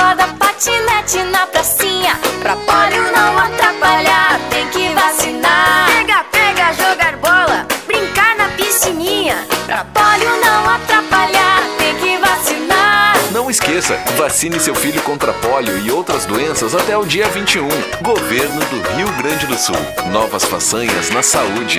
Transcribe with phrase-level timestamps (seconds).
[0.00, 2.18] Corda, patinete na pracinha.
[2.40, 5.86] Pra polio não atrapalhar, tem que vacinar.
[5.86, 9.36] Pega, pega, jogar bola, brincar na piscininha.
[9.66, 13.14] Pra polio não atrapalhar, tem que vacinar.
[13.32, 17.68] Não esqueça, vacine seu filho contra polio e outras doenças até o dia 21.
[18.00, 19.76] Governo do Rio Grande do Sul.
[20.10, 21.78] Novas façanhas na saúde.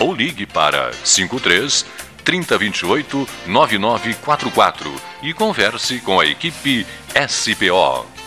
[0.00, 1.86] ou ligue para 53
[2.24, 6.84] 3028 9944 e converse com a equipe
[7.28, 8.20] SPO.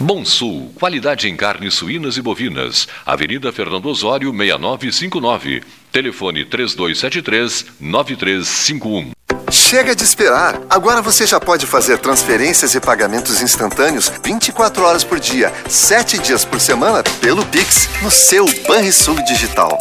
[0.00, 2.86] Bom Sul, qualidade em carnes suínas e bovinas.
[3.04, 5.64] Avenida Fernando Osório, 6959.
[5.90, 9.10] Telefone 3273-9351.
[9.50, 10.60] Chega de esperar!
[10.70, 16.44] Agora você já pode fazer transferências e pagamentos instantâneos 24 horas por dia, 7 dias
[16.44, 19.76] por semana, pelo Pix, no seu Banrisul Digital.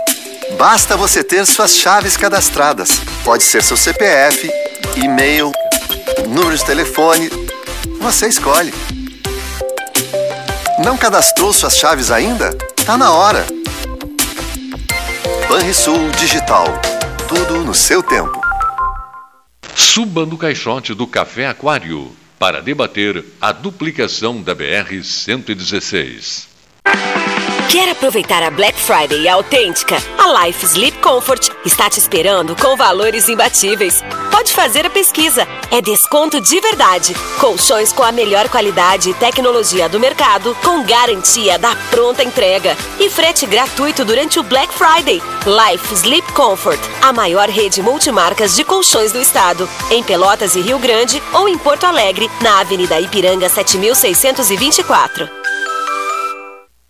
[0.56, 3.02] Basta você ter suas chaves cadastradas.
[3.24, 4.50] Pode ser seu CPF,
[4.96, 5.52] e-mail,
[6.28, 7.30] número de telefone.
[8.00, 8.74] Você escolhe.
[10.84, 12.54] Não cadastrou suas chaves ainda?
[12.86, 13.46] Tá na hora.
[15.50, 16.68] Banrisul Digital.
[17.28, 18.42] Tudo no seu tempo.
[19.76, 26.46] Suba no caixote do Café Aquário para debater a duplicação da BR-116.
[27.70, 29.98] Quer aproveitar a Black Friday autêntica?
[30.18, 34.02] A Life Sleep Comfort está te esperando com valores imbatíveis.
[34.32, 35.46] Pode fazer a pesquisa.
[35.70, 37.14] É desconto de verdade.
[37.42, 42.74] Colchões com a melhor qualidade e tecnologia do mercado, com garantia da pronta entrega.
[43.02, 45.22] E frete gratuito durante o Black Friday.
[45.46, 49.68] Life Sleep Comfort, a maior rede multimarcas de colchões do estado.
[49.92, 55.37] Em Pelotas e Rio Grande ou em Porto Alegre, na Avenida Ipiranga 7624.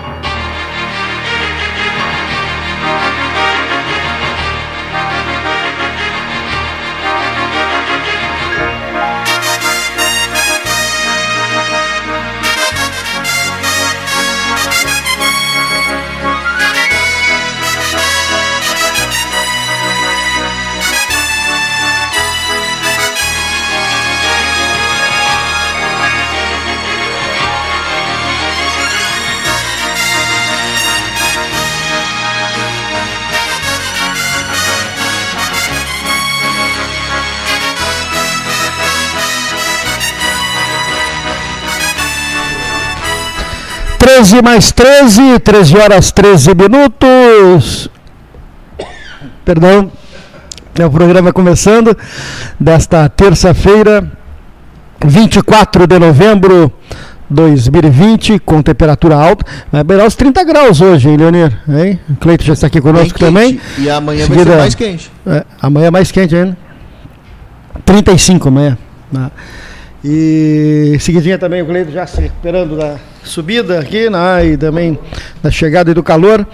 [44.21, 47.89] Treze mais 13, 13 horas 13 minutos.
[49.43, 49.91] Perdão,
[50.77, 51.97] é o programa começando
[52.59, 54.07] desta terça-feira,
[55.03, 56.71] 24 de novembro
[57.31, 59.43] 2020, com temperatura alta.
[59.71, 61.51] Vai beirar os 30 graus hoje, hein, Leonir?
[61.67, 61.99] Hein?
[62.07, 63.59] O Cleito já está aqui conosco também.
[63.79, 65.11] E amanhã Seguida- vai ser mais quente.
[65.25, 66.55] É, amanhã é mais quente ainda.
[67.83, 68.77] 35 amanhã.
[69.11, 69.31] né?
[70.05, 74.47] E seguidinha também o Cleito já se recuperando da subida aqui né?
[74.47, 74.97] e também
[75.41, 76.45] da chegada do calor.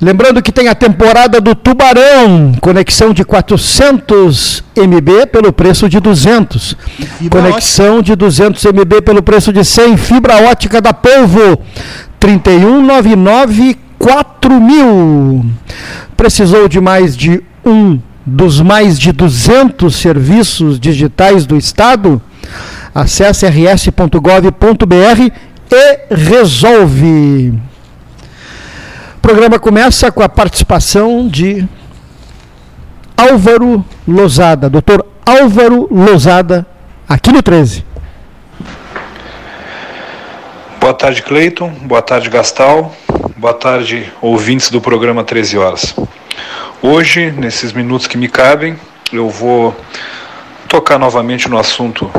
[0.00, 6.76] Lembrando que tem a temporada do Tubarão, conexão de 400 MB pelo preço de 200.
[7.18, 9.96] fibra Conexão de 200 MB pelo preço de 100.
[9.96, 11.58] Fibra ótica da Polvo,
[12.18, 15.44] 3199 4000.
[16.16, 22.20] Precisou de mais de um dos mais de 200 serviços digitais do Estado?
[22.94, 24.14] Acesse rs.gov.br
[25.70, 27.54] e resolve.
[29.16, 31.66] O programa começa com a participação de
[33.16, 36.66] Álvaro Lozada, doutor Álvaro Lozada,
[37.08, 37.84] aqui no 13.
[40.80, 41.70] Boa tarde, Cleiton.
[41.70, 42.94] Boa tarde, Gastal.
[43.36, 45.94] Boa tarde, ouvintes do programa 13 Horas.
[46.82, 48.76] Hoje, nesses minutos que me cabem,
[49.10, 49.74] eu vou
[50.68, 52.10] tocar novamente no assunto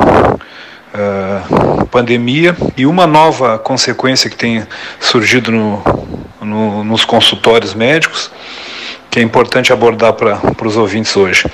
[0.96, 4.66] eh, pandemia e uma nova consequência que tem
[4.98, 5.82] surgido no,
[6.40, 8.30] no- nos consultórios médicos,
[9.10, 11.44] que é importante abordar para os ouvintes hoje.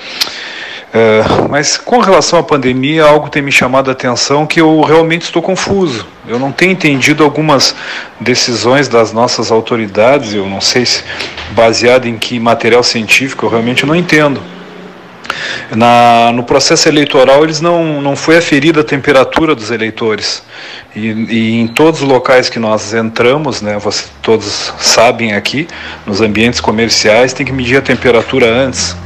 [0.95, 5.23] É, mas com relação à pandemia, algo tem me chamado a atenção que eu realmente
[5.23, 6.07] estou confuso.
[6.29, 7.75] Eu não tenho entendido algumas
[8.21, 11.03] decisões das nossas autoridades, eu não sei se
[11.53, 14.43] baseado em que material científico, eu realmente não entendo.
[15.71, 20.43] Na, no processo eleitoral, eles não, não foi aferida a temperatura dos eleitores.
[20.95, 25.67] E, e em todos os locais que nós entramos, né, vocês todos sabem aqui,
[26.07, 28.97] nos ambientes comerciais, tem que medir a temperatura antes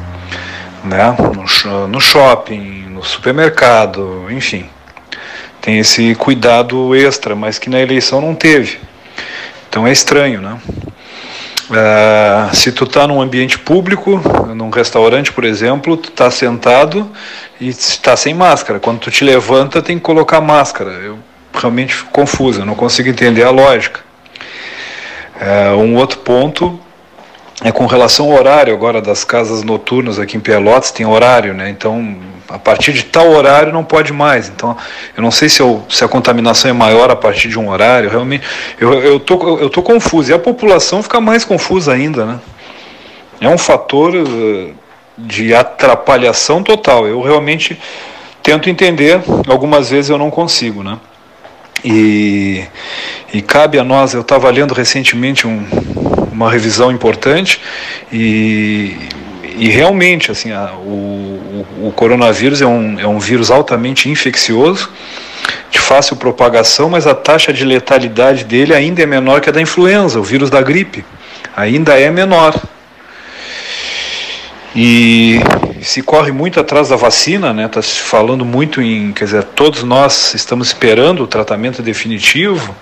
[0.86, 1.14] né?
[1.18, 4.68] no, no shopping, no supermercado, enfim.
[5.60, 8.78] Tem esse cuidado extra, mas que na eleição não teve.
[9.68, 10.58] Então é estranho, né?
[11.70, 14.20] Ah, se tu está num ambiente público,
[14.54, 17.10] num restaurante, por exemplo, tu está sentado
[17.60, 18.78] e está sem máscara.
[18.78, 20.90] Quando tu te levanta, tem que colocar máscara.
[20.92, 21.18] Eu
[21.52, 24.00] realmente fico confuso, eu não consigo entender a lógica.
[25.40, 26.78] Ah, um outro ponto
[27.64, 31.68] é com relação ao horário agora das casas noturnas aqui em Pelotas, tem horário, né?
[31.70, 32.16] Então,
[32.48, 34.48] a partir de tal horário não pode mais.
[34.48, 34.76] Então,
[35.16, 38.08] eu não sei se, eu- se a contaminação é maior a partir de um horário,
[38.08, 38.44] realmente.
[38.80, 40.30] Eu, eu, tô, eu tô confuso.
[40.30, 42.40] E a população fica mais confusa ainda, né?
[43.40, 44.70] É um fator eh,
[45.18, 47.06] de atrapalhação total.
[47.06, 47.78] Eu realmente
[48.42, 50.98] tento entender, algumas vezes eu não consigo, né?
[51.84, 52.64] E,
[53.32, 55.64] e cabe a nós, eu estava lendo recentemente um,
[56.32, 57.60] uma revisão importante
[58.12, 58.96] e,
[59.58, 61.35] e realmente assim, a, o
[61.96, 64.90] coronavírus é um, é um vírus altamente infeccioso,
[65.70, 69.60] de fácil propagação, mas a taxa de letalidade dele ainda é menor que a da
[69.60, 71.04] influenza, o vírus da gripe,
[71.56, 72.54] ainda é menor.
[74.78, 75.40] E
[75.80, 77.64] se corre muito atrás da vacina, né?
[77.64, 82.76] Está se falando muito em, quer dizer, todos nós estamos esperando o tratamento definitivo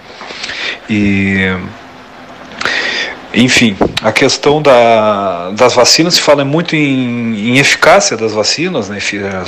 [0.90, 1.56] e
[3.35, 8.99] enfim, a questão da, das vacinas se fala muito em, em eficácia das vacinas, né?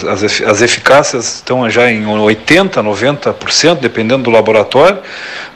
[0.08, 4.98] As, as eficácias estão já em 80%, 90%, dependendo do laboratório,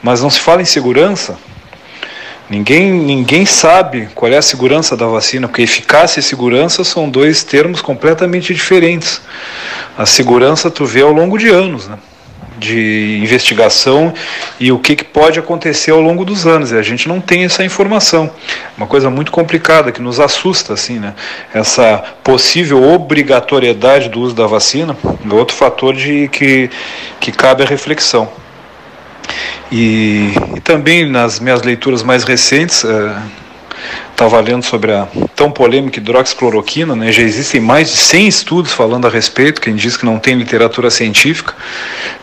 [0.02, 1.36] mas não se fala em segurança.
[2.48, 7.44] Ninguém, ninguém sabe qual é a segurança da vacina, porque eficácia e segurança são dois
[7.44, 9.20] termos completamente diferentes.
[9.96, 11.96] A segurança tu vê ao longo de anos, né?
[12.60, 14.12] De investigação
[14.60, 16.70] e o que, que pode acontecer ao longo dos anos.
[16.70, 18.30] E a gente não tem essa informação.
[18.76, 21.14] Uma coisa muito complicada que nos assusta, assim, né?
[21.52, 24.96] Essa possível obrigatoriedade do uso da vacina
[25.28, 26.70] é outro fator de que,
[27.18, 28.28] que cabe a reflexão.
[29.72, 32.84] E, e também nas minhas leituras mais recentes,
[34.20, 37.10] estava é, lendo sobre a tão polêmica hidroxicloroquina, né?
[37.10, 40.90] já existem mais de 100 estudos falando a respeito, quem diz que não tem literatura
[40.90, 41.54] científica.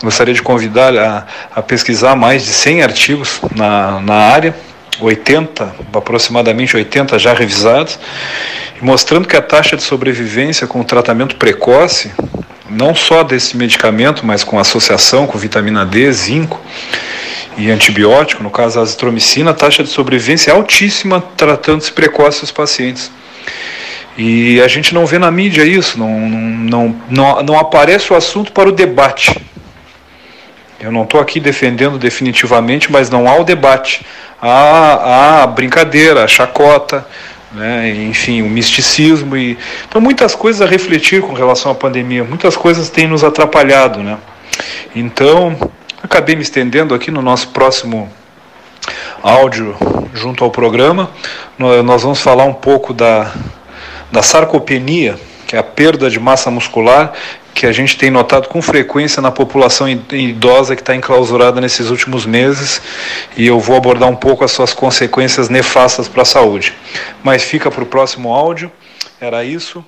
[0.04, 1.26] Gostaria de convidar a,
[1.56, 4.56] a pesquisar mais de 100 artigos na, na área,
[5.02, 8.00] 80, aproximadamente 80 já revisados,
[8.80, 12.12] mostrando que a taxa de sobrevivência com o tratamento precoce,
[12.70, 16.62] não só desse medicamento, mas com associação com vitamina D, zinco,
[17.58, 22.52] e antibiótico, no caso a azitromicina, a taxa de sobrevivência é altíssima tratando-se precoce os
[22.52, 23.12] pacientes.
[24.16, 28.52] E a gente não vê na mídia isso, não, não, não, não aparece o assunto
[28.52, 29.36] para o debate.
[30.80, 34.06] Eu não estou aqui defendendo definitivamente, mas não há o debate.
[34.40, 37.06] Há, a brincadeira, a chacota,
[37.52, 39.36] né, enfim, o misticismo.
[39.36, 39.58] E...
[39.88, 44.04] Então, muitas coisas a refletir com relação à pandemia, muitas coisas têm nos atrapalhado.
[44.04, 44.18] Né?
[44.96, 45.58] Então,
[46.08, 48.10] Acabei me estendendo aqui no nosso próximo
[49.22, 49.76] áudio
[50.14, 51.10] junto ao programa.
[51.58, 53.34] Nós vamos falar um pouco da,
[54.12, 57.14] da sarcopenia, que é a perda de massa muscular
[57.54, 62.24] que a gente tem notado com frequência na população idosa que está enclausurada nesses últimos
[62.24, 62.80] meses
[63.36, 66.74] e eu vou abordar um pouco as suas consequências nefastas para a saúde.
[67.24, 68.72] Mas fica para o próximo áudio.
[69.20, 69.84] Era isso.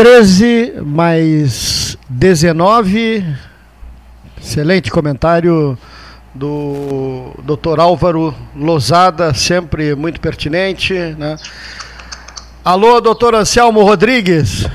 [0.00, 3.22] 13 mais 19.
[4.40, 5.76] Excelente comentário
[6.34, 7.78] do Dr.
[7.78, 10.94] Álvaro Lozada, sempre muito pertinente.
[10.94, 11.36] Né?
[12.64, 14.66] Alô, doutor Anselmo Rodrigues.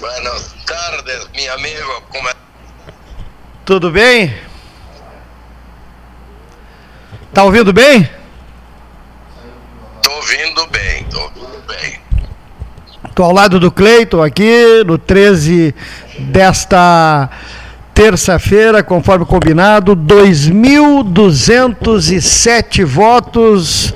[0.00, 2.02] Buenas tardes, meu amigo.
[2.08, 2.34] Como é?
[3.66, 4.34] Tudo bem?
[7.34, 8.08] Tá ouvindo bem?
[10.02, 12.01] Tô ouvindo bem, tô ouvindo bem.
[13.12, 15.74] Estou ao lado do Cleiton aqui, no 13
[16.18, 17.28] desta
[17.92, 23.92] terça-feira, conforme combinado, 2.207 votos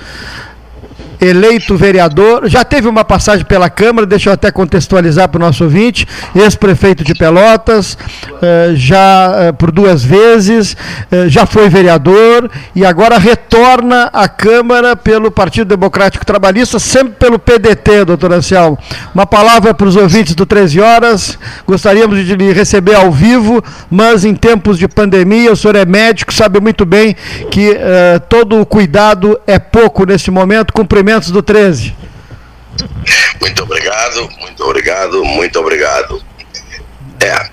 [1.20, 5.64] eleito vereador, já teve uma passagem pela Câmara, deixa eu até contextualizar para o nosso
[5.64, 7.96] ouvinte, ex-prefeito de Pelotas,
[8.42, 10.76] eh, já eh, por duas vezes,
[11.10, 17.38] eh, já foi vereador e agora retorna à Câmara pelo Partido Democrático Trabalhista, sempre pelo
[17.38, 18.78] PDT, doutor Anselmo.
[19.14, 24.24] Uma palavra para os ouvintes do 13 Horas, gostaríamos de lhe receber ao vivo, mas
[24.24, 27.16] em tempos de pandemia, o senhor é médico, sabe muito bem
[27.50, 27.76] que
[28.28, 31.94] todo o cuidado é pouco nesse momento, cumprimento cumprimentos do 13.
[33.40, 36.24] Muito obrigado, muito obrigado, muito obrigado.
[37.20, 37.48] É.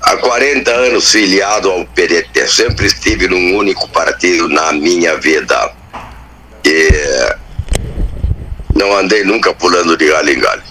[0.00, 5.72] Há 40 anos filiado ao PDT, sempre estive num único partido na minha vida.
[6.64, 7.36] E
[8.74, 10.62] não andei nunca pulando de galho em galho.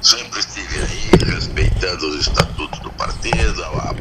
[0.00, 3.94] Sempre estive aí respeitando os estatutos do partido, a,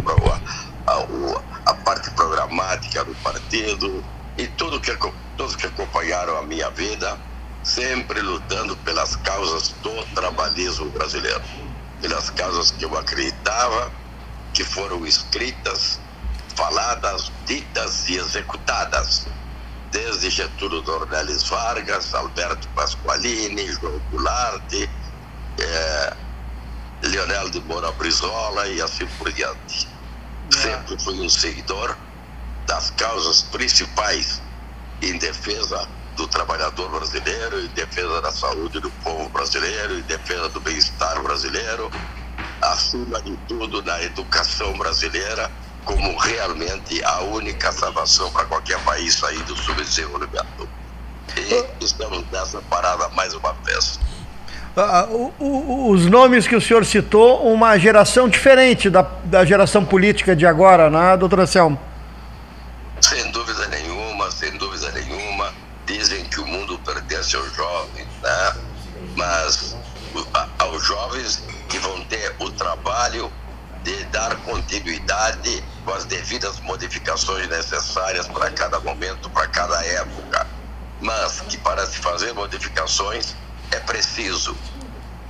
[0.87, 4.01] a, a, a parte programática do partido
[4.37, 4.95] e tudo que
[5.37, 7.19] todos que acompanharam a minha vida,
[7.63, 11.41] sempre lutando pelas causas do trabalhismo brasileiro,
[12.01, 13.91] pelas causas que eu acreditava,
[14.53, 15.99] que foram escritas,
[16.55, 19.27] faladas, ditas e executadas,
[19.91, 24.73] desde Getúlio Dornelles Vargas, Alberto Pasqualini, João Goulart,
[25.59, 26.17] é,
[27.03, 29.89] Leonel de Moura Brizola e assim por diante.
[30.51, 31.97] Sempre fui um seguidor
[32.65, 34.41] das causas principais
[35.01, 40.59] em defesa do trabalhador brasileiro, em defesa da saúde do povo brasileiro, em defesa do
[40.59, 41.91] bem-estar brasileiro,
[42.61, 45.51] acima de tudo na educação brasileira,
[45.83, 50.67] como realmente a única salvação para qualquer país sair do subdesenvolvimento.
[51.37, 53.99] E estamos nessa parada mais uma vez.
[54.75, 60.35] Uh, uh, os nomes que o senhor citou, uma geração diferente da, da geração política
[60.35, 61.79] de agora, né, doutor Anselmo?
[67.33, 68.53] Aos jovens, né?
[69.15, 69.79] Mas
[70.59, 73.33] aos jovens que vão ter o trabalho
[73.83, 80.45] de dar continuidade com as devidas modificações necessárias para cada momento, para cada época.
[80.99, 83.35] mas que para se fazer modificações
[83.71, 84.59] é preciso,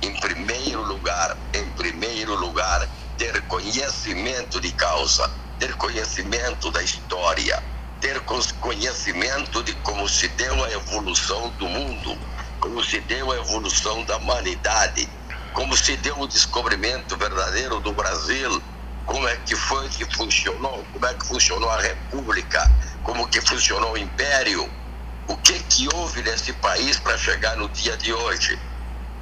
[0.02, 7.62] em primeiro lugar, em primeiro lugar, ter conhecimento de causa, ter conhecimento da história,
[8.00, 8.20] ter
[8.60, 12.18] conhecimento de como se deu a evolução do mundo,
[12.60, 15.08] como se deu a evolução da humanidade,
[15.52, 18.62] como se deu o descobrimento verdadeiro do Brasil,
[19.06, 22.70] como é que foi que funcionou, como é que funcionou a República,
[23.02, 24.68] como que funcionou o Império,
[25.28, 28.58] o que que houve nesse país para chegar no dia de hoje.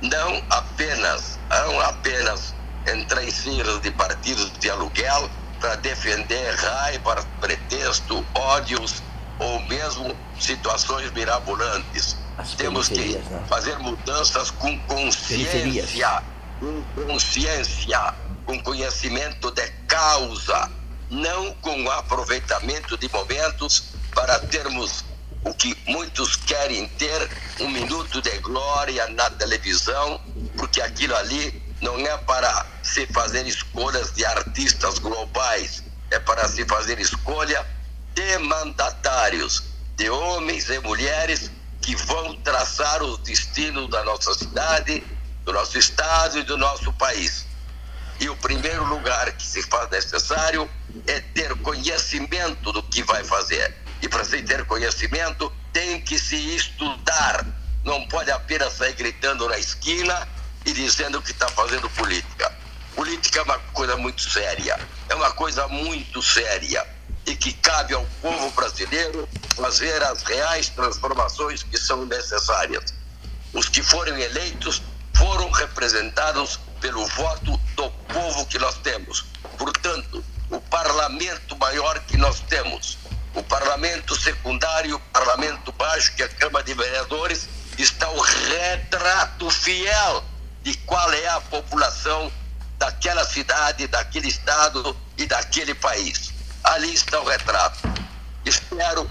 [0.00, 2.54] Não apenas, não apenas
[2.86, 5.30] em siglas de partidos de aluguel
[5.64, 9.02] para defender raiva, pretexto, ódios
[9.38, 12.18] ou mesmo situações mirabolantes.
[12.58, 13.44] Temos que né?
[13.48, 16.22] fazer mudanças com consciência,
[16.60, 20.70] com consciência, com conhecimento de causa,
[21.08, 25.02] não com aproveitamento de momentos para termos
[25.44, 27.30] o que muitos querem ter,
[27.60, 30.20] um minuto de glória na televisão,
[30.58, 36.64] porque aquilo ali não é para se fazer escolhas de artistas globais, é para se
[36.64, 37.64] fazer escolha
[38.14, 39.62] de mandatários,
[39.94, 41.50] de homens e mulheres
[41.82, 45.04] que vão traçar os destinos da nossa cidade,
[45.44, 47.44] do nosso estado e do nosso país.
[48.18, 50.70] E o primeiro lugar que se faz necessário
[51.06, 53.76] é ter conhecimento do que vai fazer.
[54.00, 57.44] E para se ter conhecimento, tem que se estudar.
[57.84, 60.26] Não pode apenas sair gritando na esquina
[60.64, 62.52] e dizendo que está fazendo política.
[62.94, 64.78] Política é uma coisa muito séria,
[65.08, 66.86] é uma coisa muito séria
[67.26, 72.94] e que cabe ao povo brasileiro fazer as reais transformações que são necessárias.
[73.52, 74.82] Os que forem eleitos
[75.16, 79.24] foram representados pelo voto do povo que nós temos.
[79.56, 82.98] Portanto, o parlamento maior que nós temos,
[83.34, 87.48] o parlamento secundário, o parlamento baixo, que é a Câmara de Vereadores,
[87.78, 90.24] está o retrato fiel
[90.64, 92.32] de qual é a população
[92.78, 96.32] daquela cidade, daquele estado e daquele país.
[96.64, 97.86] Ali está o retrato.
[98.46, 99.08] Espero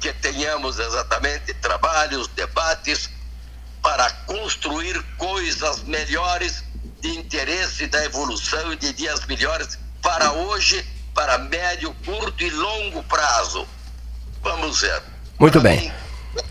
[0.00, 3.10] que tenhamos exatamente trabalhos, debates
[3.82, 6.62] para construir coisas melhores
[7.00, 13.02] de interesse da evolução e de dias melhores para hoje, para médio, curto e longo
[13.04, 13.66] prazo.
[14.40, 15.02] Vamos ver.
[15.38, 15.80] Muito para bem.
[15.80, 15.92] Mim,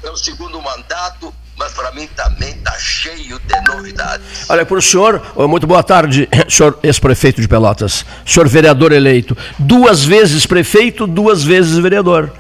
[0.03, 4.49] é o segundo mandato mas para mim também está cheio de novidades.
[4.49, 10.03] Olha, para o senhor, muito boa tarde, senhor ex-prefeito de Pelotas, senhor vereador eleito, duas
[10.03, 12.33] vezes prefeito, duas vezes vereador.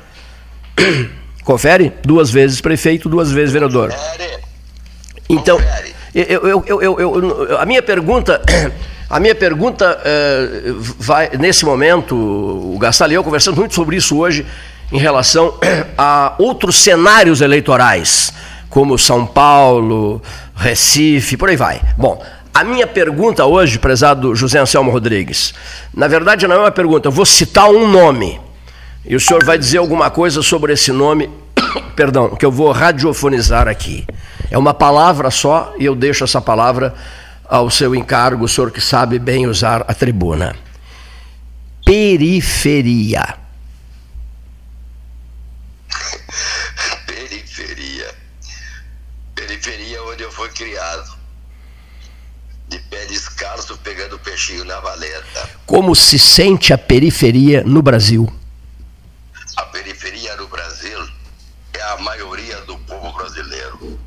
[1.45, 1.93] Confere?
[2.03, 3.91] Duas vezes prefeito, duas vezes vereador.
[3.91, 4.43] Confere.
[5.29, 5.59] Então,
[6.15, 8.41] eu, eu, eu, eu, a minha pergunta.
[9.11, 14.17] A minha pergunta uh, vai, nesse momento, o Gastal e eu conversamos muito sobre isso
[14.17, 14.45] hoje,
[14.89, 15.59] em relação
[15.97, 18.31] a outros cenários eleitorais
[18.71, 20.21] como São Paulo,
[20.55, 21.81] Recife, por aí vai.
[21.97, 25.53] Bom, a minha pergunta hoje, prezado José Anselmo Rodrigues,
[25.93, 28.39] na verdade não é uma pergunta, eu vou citar um nome.
[29.05, 31.29] E o senhor vai dizer alguma coisa sobre esse nome,
[31.95, 34.05] perdão, que eu vou radiofonizar aqui.
[34.49, 36.93] É uma palavra só e eu deixo essa palavra
[37.47, 40.55] ao seu encargo, o senhor que sabe bem usar a tribuna.
[41.85, 43.40] Periferia.
[50.61, 51.17] Criado.
[52.67, 55.49] De pé descalço, pegando peixinho na valeta.
[55.65, 58.31] Como se sente a periferia no Brasil?
[59.57, 61.09] A periferia no Brasil
[61.73, 63.99] é a maioria do povo brasileiro.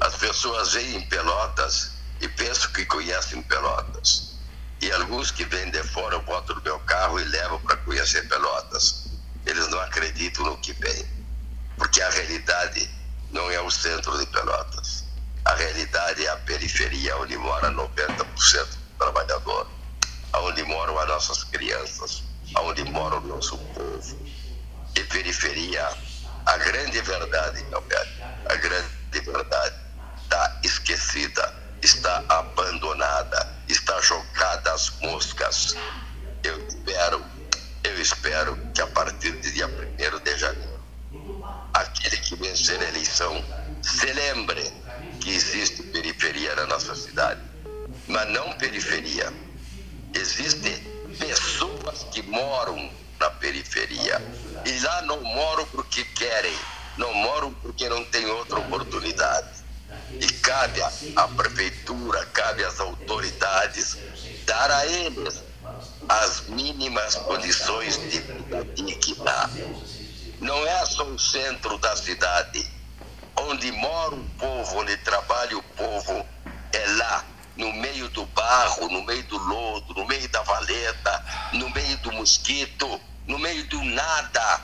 [0.00, 4.34] As pessoas veem Pelotas e pensam que conhecem Pelotas.
[4.82, 9.06] E alguns que vêm de fora botam no meu carro e levam para conhecer Pelotas.
[9.46, 11.06] Eles não acreditam no que vem,
[11.78, 12.90] porque a realidade
[13.30, 15.03] não é o centro de Pelotas.
[15.44, 19.66] A realidade é a periferia, onde mora 90% do trabalhador,
[20.36, 22.22] onde moram as nossas crianças,
[22.56, 24.18] onde mora o nosso povo.
[24.96, 25.86] E periferia,
[26.46, 29.76] a grande verdade, velho, a grande verdade
[30.22, 35.76] está esquecida, está abandonada, está jogada às moscas.
[36.42, 37.22] Eu espero,
[37.82, 40.80] eu espero que a partir do dia 1 de janeiro,
[41.74, 43.44] aquele que vencer a eleição
[43.82, 44.83] se lembre
[45.24, 47.40] que existe periferia na nossa cidade,
[48.06, 49.32] mas não periferia.
[50.12, 50.76] Existem
[51.18, 54.20] pessoas que moram na periferia
[54.66, 56.54] e lá não moram porque querem,
[56.98, 59.64] não moram porque não têm outra oportunidade.
[60.20, 60.82] E cabe
[61.16, 63.96] à prefeitura, cabe às autoridades
[64.44, 65.42] dar a eles
[66.06, 69.50] as mínimas condições de vida digna.
[70.38, 72.73] Não é só o centro da cidade
[73.46, 76.26] Onde mora o povo, onde trabalha o povo,
[76.72, 77.24] é lá,
[77.56, 82.10] no meio do barro, no meio do lodo, no meio da valeta, no meio do
[82.12, 84.60] mosquito, no meio do nada.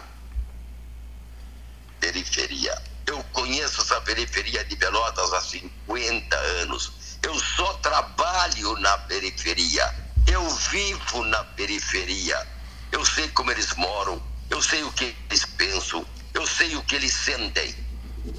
[2.01, 2.83] Periferia.
[3.07, 7.19] Eu conheço essa periferia de Pelotas há 50 anos.
[7.23, 9.95] Eu só trabalho na periferia.
[10.27, 12.47] Eu vivo na periferia.
[12.91, 14.23] Eu sei como eles moram.
[14.49, 16.07] Eu sei o que eles pensam.
[16.33, 17.90] Eu sei o que eles sentem.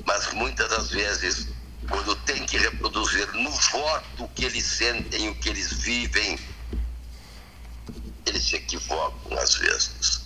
[0.06, 1.48] Mas muitas das vezes,
[1.90, 6.40] quando tem que reproduzir no voto o que eles sentem, o que eles vivem,
[8.26, 10.22] eles se equivocam às vezes.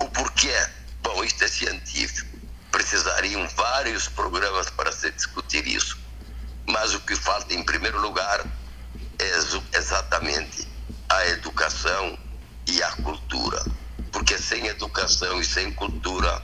[0.00, 0.54] O porquê?
[1.02, 2.38] Bom, isso é científico.
[2.70, 5.98] Precisariam vários programas para se discutir isso.
[6.66, 8.46] Mas o que falta, em primeiro lugar,
[9.18, 10.68] é exatamente
[11.08, 12.18] a educação
[12.66, 13.64] e a cultura.
[14.12, 16.42] Porque sem educação e sem cultura,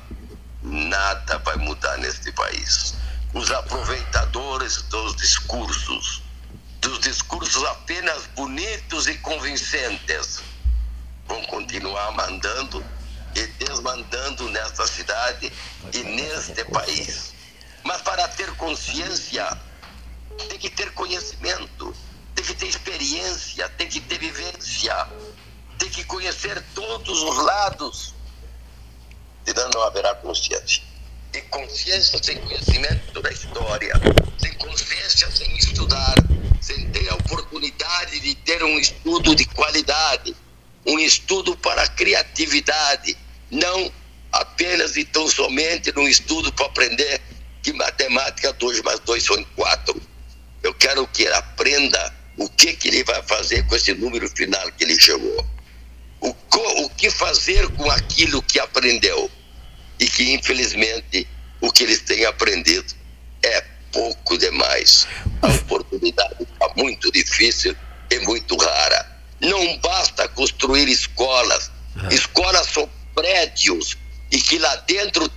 [0.64, 2.94] nada vai mudar neste país.
[3.32, 6.22] Os aproveitadores dos discursos,
[6.80, 10.42] dos discursos apenas bonitos e convincentes,
[11.26, 12.84] vão continuar mandando
[13.34, 15.52] e desmandando nesta cidade
[15.92, 17.34] e neste país.
[17.82, 19.46] Mas para ter consciência,
[20.48, 21.94] tem que ter conhecimento,
[22.34, 25.08] tem que ter experiência, tem que ter vivência,
[25.78, 28.13] tem que conhecer todos os lados,
[29.44, 30.82] senão não haverá consciência.
[31.32, 33.92] E consciência sem conhecimento da história,
[34.38, 36.14] sem consciência sem estudar,
[36.60, 40.34] sem ter a oportunidade de ter um estudo de qualidade,
[40.86, 43.16] um estudo para a criatividade,
[43.50, 43.92] não
[44.32, 47.20] apenas e tão somente num estudo para aprender
[47.62, 50.02] que matemática 2 mais 2 são 4.
[50.62, 54.70] Eu quero que ele aprenda o que, que ele vai fazer com esse número final
[54.72, 55.46] que ele chegou.
[56.24, 59.30] O, o que fazer com aquilo que aprendeu.
[60.00, 61.28] E que, infelizmente,
[61.60, 62.94] o que eles têm aprendido
[63.42, 65.06] é pouco demais.
[65.42, 67.76] A oportunidade está muito difícil
[68.10, 69.18] e muito rara.
[69.40, 71.70] Não basta construir escolas.
[72.10, 73.96] Escolas são prédios
[74.30, 75.30] e que lá dentro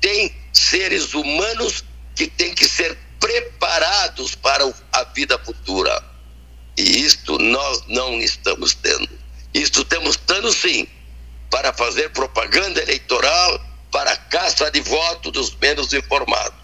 [0.00, 6.02] tem seres humanos que têm que ser preparados para a vida futura.
[6.76, 9.21] E isto nós não estamos tendo.
[9.54, 10.86] Isto temos tendo sim
[11.50, 13.60] para fazer propaganda eleitoral
[13.90, 16.58] para a caça de voto dos menos informados.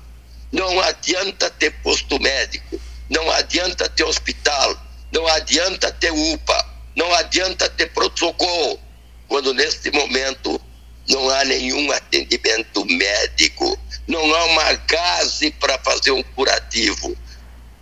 [0.51, 7.69] Não adianta ter posto médico, não adianta ter hospital, não adianta ter UPA, não adianta
[7.69, 8.81] ter pronto-socorro,
[9.29, 10.59] quando neste momento
[11.09, 17.15] não há nenhum atendimento médico, não há uma gase para fazer um curativo.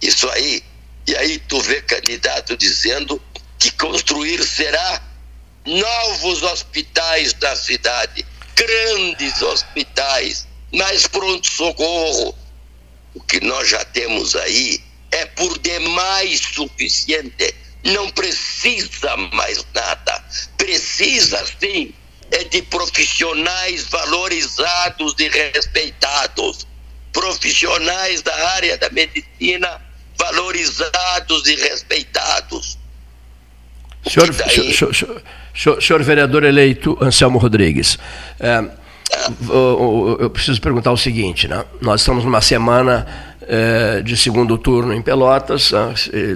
[0.03, 0.62] Isso aí,
[1.07, 3.23] e aí tu vê candidato dizendo
[3.59, 5.03] que construir será
[5.64, 12.37] novos hospitais da cidade, grandes hospitais, mais pronto-socorro.
[13.14, 17.55] O que nós já temos aí é por demais suficiente.
[17.85, 20.25] Não precisa mais nada.
[20.57, 21.95] Precisa sim
[22.31, 26.66] é de profissionais valorizados e respeitados,
[27.12, 29.81] profissionais da área da medicina
[30.19, 32.76] valorizados e respeitados.
[34.09, 34.73] Senhor, daí...
[34.73, 34.95] senhor,
[35.55, 37.99] senhor, senhor, vereador eleito Anselmo Rodrigues,
[38.38, 38.64] é,
[39.49, 41.64] eu, eu, preciso perguntar o seguinte, né?
[41.81, 43.07] nós estamos numa semana
[43.49, 45.71] é, de segundo turno em Pelotas.
[45.71, 45.95] Né?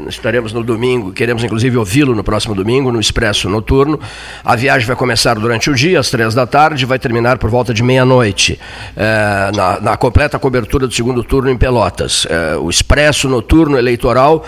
[0.09, 3.99] Estaremos no domingo, queremos inclusive ouvi-lo no próximo domingo, no Expresso Noturno.
[4.45, 7.75] A viagem vai começar durante o dia, às três da tarde, vai terminar por volta
[7.75, 8.59] de meia-noite,
[8.97, 12.27] é, na, na, completa cobertura do segundo turno em Pelotas.
[12.29, 14.45] É, o Expresso Noturno Eleitoral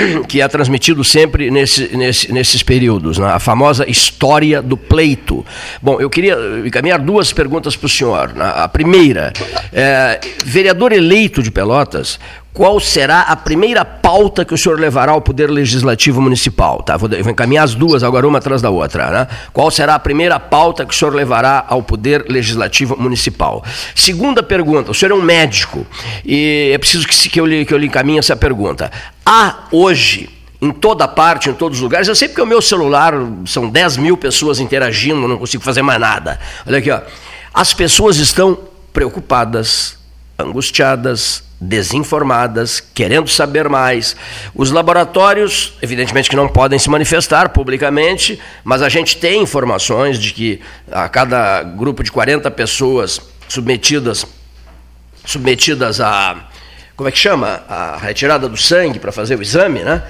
[0.28, 3.26] que é transmitido sempre nesse, nesse, nesses períodos, né?
[3.26, 5.44] a famosa história do pleito.
[5.80, 8.32] Bom, eu queria encaminhar duas perguntas para o senhor.
[8.34, 8.52] Né?
[8.54, 9.32] A primeira,
[9.72, 12.18] é, vereador eleito de Pelotas,
[12.56, 16.82] qual será a primeira pauta que o senhor levará ao Poder Legislativo Municipal?
[16.82, 16.96] Tá?
[16.96, 19.10] Vou, vou encaminhar as duas agora, uma atrás da outra.
[19.10, 19.28] Né?
[19.52, 23.62] Qual será a primeira pauta que o senhor levará ao Poder Legislativo Municipal?
[23.94, 25.86] Segunda pergunta, o senhor é um médico
[26.24, 28.90] e é preciso que, que, eu, lhe, que eu lhe encaminhe essa pergunta.
[29.26, 32.08] Há hoje em toda parte, em todos os lugares.
[32.08, 33.12] Eu sei porque o meu celular
[33.44, 36.40] são 10 mil pessoas interagindo, não consigo fazer mais nada.
[36.66, 37.02] Olha aqui, ó.
[37.52, 38.58] As pessoas estão
[38.94, 39.98] preocupadas,
[40.38, 44.14] angustiadas, desinformadas, querendo saber mais.
[44.54, 50.32] Os laboratórios, evidentemente que não podem se manifestar publicamente, mas a gente tem informações de
[50.32, 54.26] que a cada grupo de 40 pessoas submetidas
[55.24, 56.46] submetidas a
[56.96, 57.62] como é que chama?
[57.68, 60.02] A retirada do sangue para fazer o exame, né?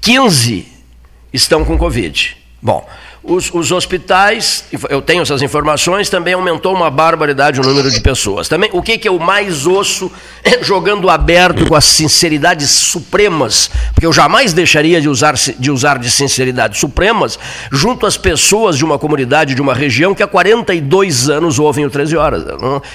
[0.00, 0.68] 15
[1.32, 2.36] estão com Covid.
[2.60, 2.88] Bom,
[3.24, 8.48] os, os, hospitais, eu tenho essas informações, também aumentou uma barbaridade o número de pessoas.
[8.48, 10.10] Também, o que, que eu mais ouço
[10.62, 16.10] jogando aberto com as sinceridades supremas, porque eu jamais deixaria de usar, de usar de
[16.10, 17.38] sinceridades supremas
[17.70, 21.90] junto às pessoas de uma comunidade, de uma região que há 42 anos ouvem o
[21.90, 22.44] 13 Horas.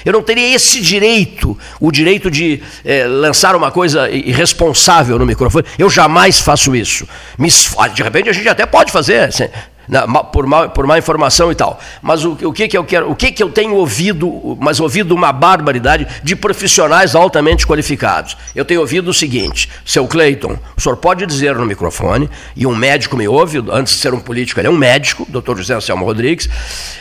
[0.04, 5.64] Eu não teria esse direito, o direito de é, lançar uma coisa irresponsável no microfone.
[5.78, 7.08] Eu jamais faço isso.
[7.38, 7.48] Me,
[7.94, 9.20] de repente a gente até pode fazer.
[9.20, 9.48] Assim,
[9.88, 11.80] na, por, má, por má informação e tal.
[12.02, 15.14] Mas o, o, que, que eu quero, o que, que eu tenho ouvido, mas ouvido
[15.14, 18.36] uma barbaridade de profissionais altamente qualificados.
[18.54, 22.76] Eu tenho ouvido o seguinte, seu Cleiton, o senhor pode dizer no microfone, e um
[22.76, 26.04] médico me ouve, antes de ser um político, ele é um médico, doutor José Anselmo
[26.04, 26.48] Rodrigues,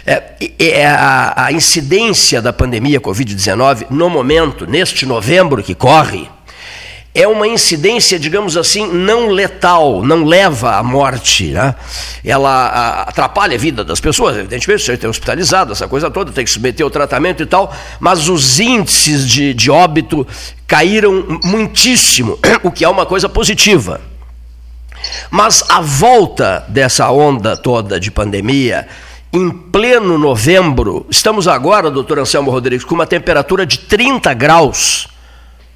[0.06, 0.23] é,
[0.58, 6.30] é a, a incidência da pandemia Covid-19 no momento, neste novembro que corre,
[7.18, 11.48] é uma incidência, digamos assim, não letal, não leva à morte.
[11.48, 11.74] Né?
[12.24, 16.52] Ela atrapalha a vida das pessoas, evidentemente, você tem hospitalizado, essa coisa toda, tem que
[16.52, 20.28] submeter ao tratamento e tal, mas os índices de, de óbito
[20.68, 24.00] caíram muitíssimo, o que é uma coisa positiva.
[25.32, 28.88] Mas a volta dessa onda toda de pandemia,
[29.34, 35.17] em pleno novembro, estamos agora, doutor Anselmo Rodrigues, com uma temperatura de 30 graus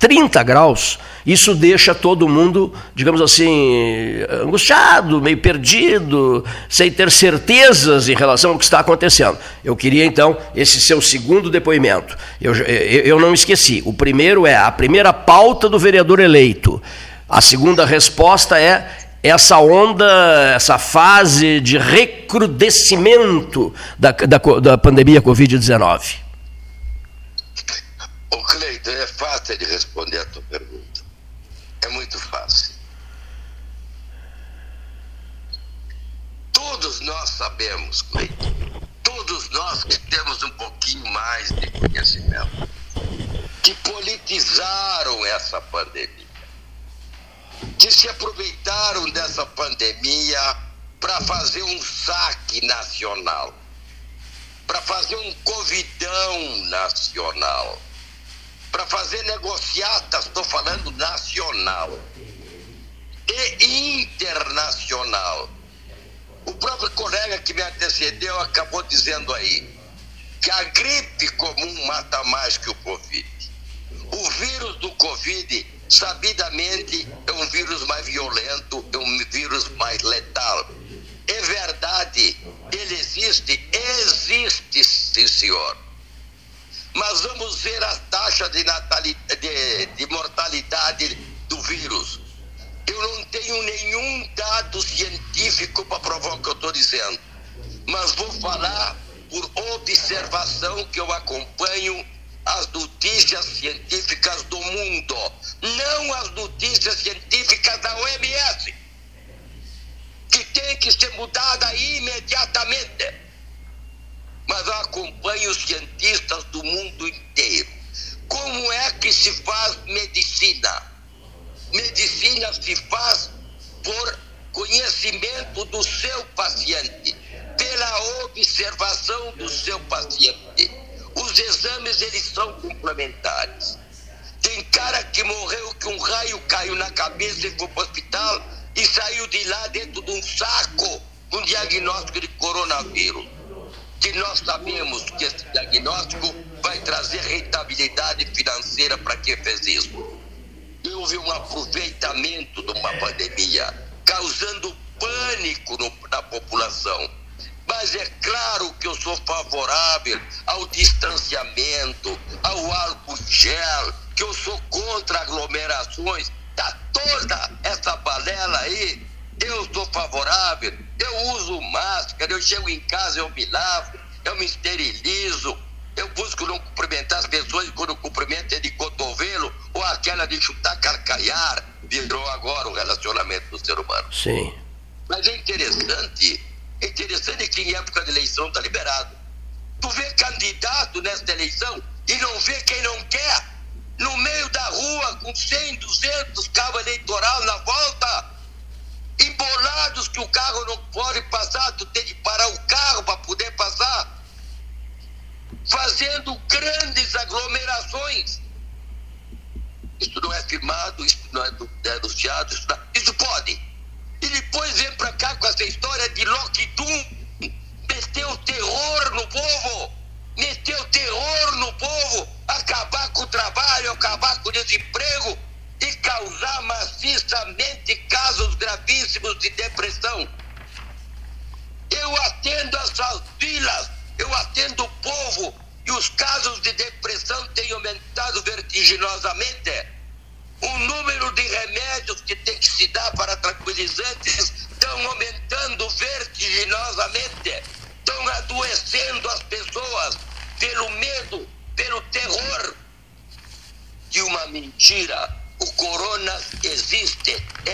[0.01, 8.15] 30 graus, isso deixa todo mundo, digamos assim, angustiado, meio perdido, sem ter certezas em
[8.15, 9.37] relação ao que está acontecendo.
[9.63, 12.17] Eu queria então esse seu segundo depoimento.
[12.41, 13.83] Eu, eu, eu não esqueci.
[13.85, 16.81] O primeiro é a primeira pauta do vereador eleito.
[17.29, 18.89] A segunda resposta é
[19.21, 26.30] essa onda, essa fase de recrudescimento da, da, da pandemia Covid-19.
[28.31, 31.01] Ô Cleiton, é fácil de responder a tua pergunta.
[31.81, 32.75] É muito fácil.
[36.53, 38.53] Todos nós sabemos, Cleiton,
[39.03, 42.69] todos nós que temos um pouquinho mais de conhecimento,
[43.61, 46.27] que politizaram essa pandemia,
[47.77, 50.57] que se aproveitaram dessa pandemia
[51.01, 53.53] para fazer um saque nacional,
[54.65, 57.81] para fazer um covidão nacional
[58.71, 61.99] para fazer negociatas, estou falando nacional
[63.59, 65.49] e internacional.
[66.45, 69.79] O próprio colega que me antecedeu acabou dizendo aí
[70.41, 73.51] que a gripe comum mata mais que o Covid.
[74.11, 78.70] O vírus do Covid, sabidamente, é um vírus mais violento,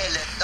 [0.08, 0.37] existe,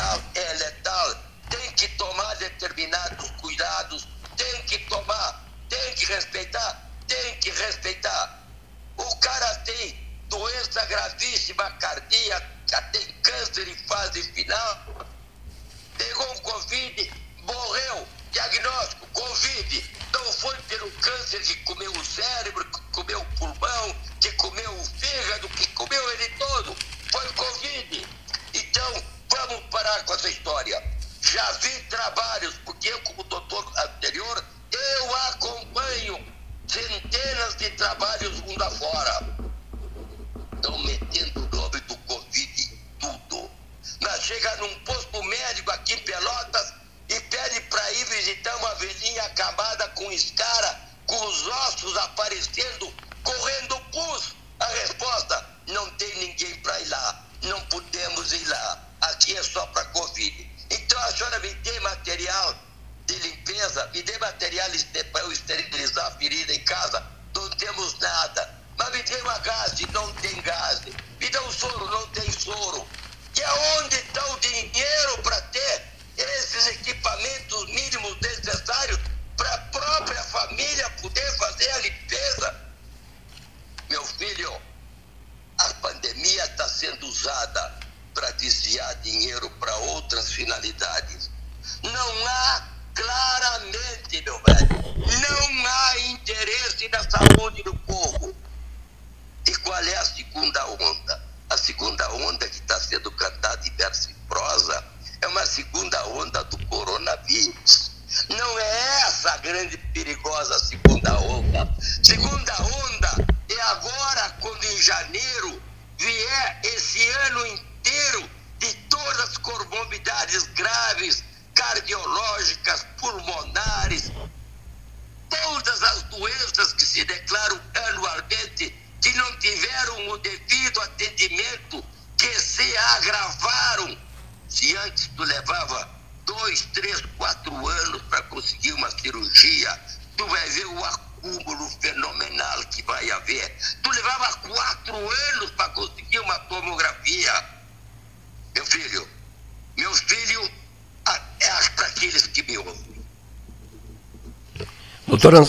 [155.23, 155.41] Doutora,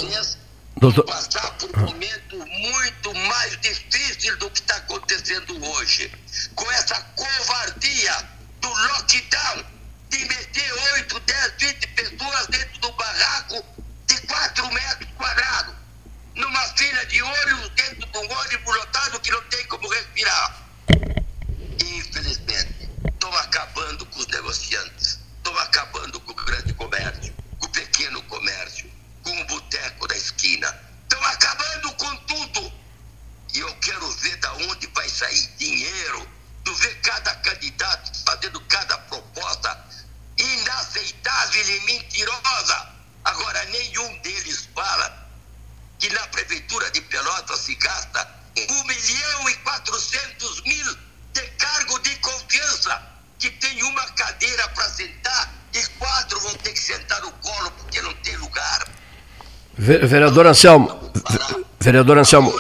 [59.87, 62.53] vereador Anselmo, ve- vereador Anselmo,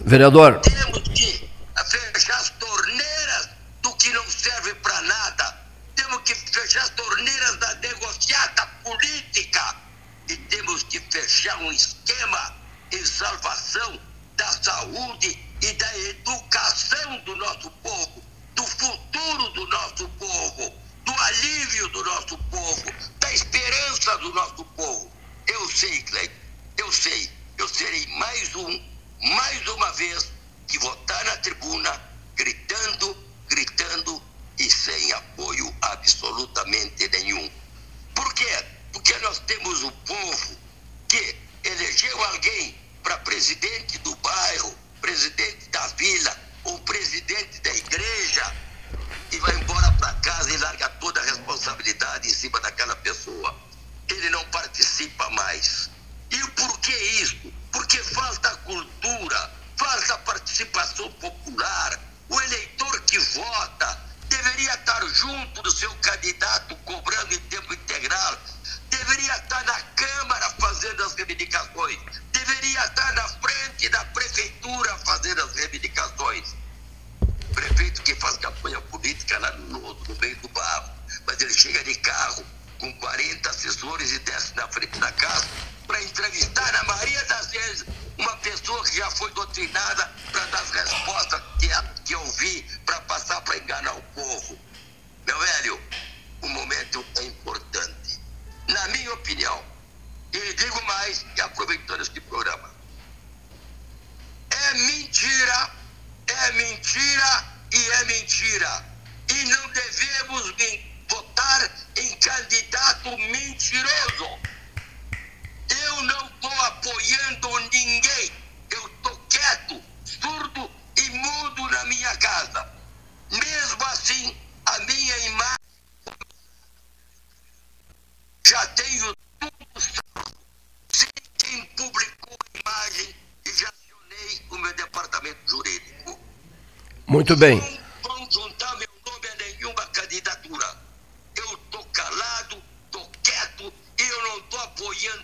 [0.00, 0.60] vereador,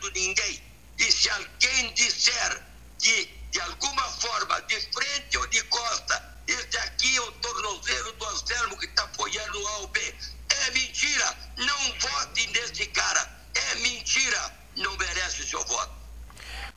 [0.00, 0.62] apoiando ninguém.
[0.98, 2.62] E se alguém disser
[2.98, 8.26] que, de alguma forma, de frente ou de costa, esse aqui é o tornozeiro do
[8.26, 10.14] Anselmo que está apoiando o A ou B,
[10.48, 11.36] é mentira.
[11.56, 13.40] Não vote nesse cara.
[13.54, 14.56] É mentira.
[14.76, 15.92] Não merece o seu voto.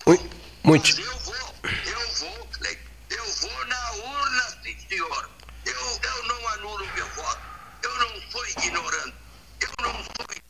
[0.05, 0.29] Muito.
[0.63, 1.55] Mas eu vou,
[1.85, 2.89] eu vou, Cleiton.
[3.09, 5.29] Eu vou na urna, sim, senhor.
[5.65, 7.41] Eu, eu não anulo meu voto.
[7.83, 9.15] Eu não sou ignorante.
[9.59, 10.42] Eu não sou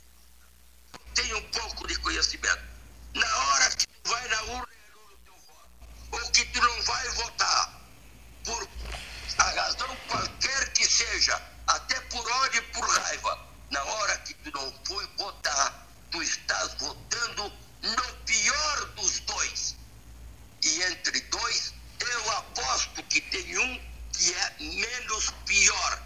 [1.15, 2.63] Tenho um pouco de conhecimento.
[3.13, 5.69] Na hora que tu vai na urna anula o teu voto,
[6.11, 7.81] ou que tu não vai votar,
[8.43, 8.67] por
[9.37, 14.51] a razão qualquer que seja, até por ódio e por raiva, na hora que tu
[14.51, 19.75] não foi votar, tu estás votando no pior dos dois.
[20.63, 26.01] E entre dois, eu aposto que tem um que é menos pior.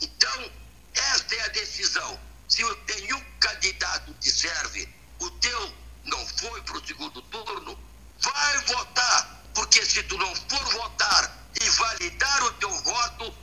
[0.00, 0.50] Então,
[0.94, 2.20] esta é a decisão.
[2.48, 4.88] Se tem um candidato que serve,
[5.20, 5.72] o teu
[6.04, 7.78] não foi para o segundo turno,
[8.20, 9.42] vai votar.
[9.54, 13.34] Porque se tu não for votar e validar o teu voto,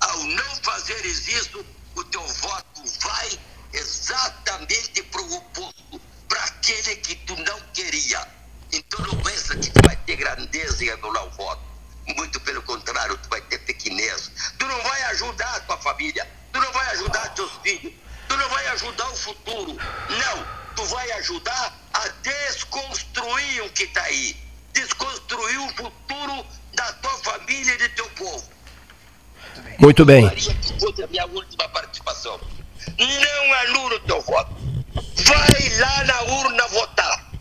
[0.00, 1.64] ao não fazeres isso,
[1.96, 3.40] o teu voto vai
[3.72, 8.28] exatamente para o oposto, para aquele que tu não queria.
[8.72, 11.62] Então não pensa que tu vai ter grandeza em anular o voto.
[12.06, 14.30] Muito pelo contrário, tu vai ter pequenez.
[14.58, 17.94] Tu não vai ajudar a tua família, tu não vai ajudar teus filhos,
[18.34, 19.76] tu não vai ajudar o futuro.
[20.10, 24.36] Não, tu vai ajudar a desconstruir o que está aí.
[24.72, 28.44] Desconstruir o futuro da tua família e do teu povo.
[29.78, 30.28] Muito bem.
[30.80, 32.40] Fosse a minha última participação.
[32.98, 34.52] Não anula o teu voto.
[34.94, 37.32] Vai lá na urna votar.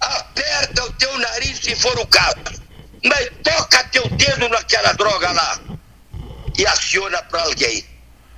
[0.00, 2.62] Aperta o teu nariz se for o caso.
[3.04, 5.60] Mas toca teu dedo naquela droga lá.
[6.56, 7.84] E aciona para alguém.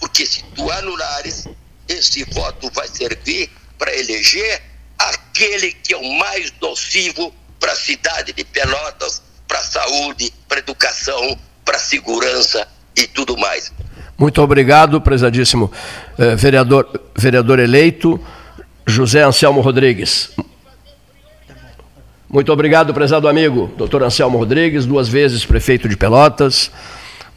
[0.01, 1.47] Porque se tu anulares,
[1.89, 4.63] esse voto vai servir para eleger
[4.99, 10.59] aquele que é o mais nocivo para a cidade de Pelotas, para a saúde, para
[10.59, 12.67] a educação, para a segurança
[12.97, 13.73] e tudo mais.
[14.17, 15.71] Muito obrigado, prezadíssimo
[16.19, 18.21] eh, vereador, vereador eleito
[18.87, 20.31] José Anselmo Rodrigues.
[22.29, 26.71] Muito obrigado, prezado amigo, doutor Anselmo Rodrigues, duas vezes prefeito de Pelotas,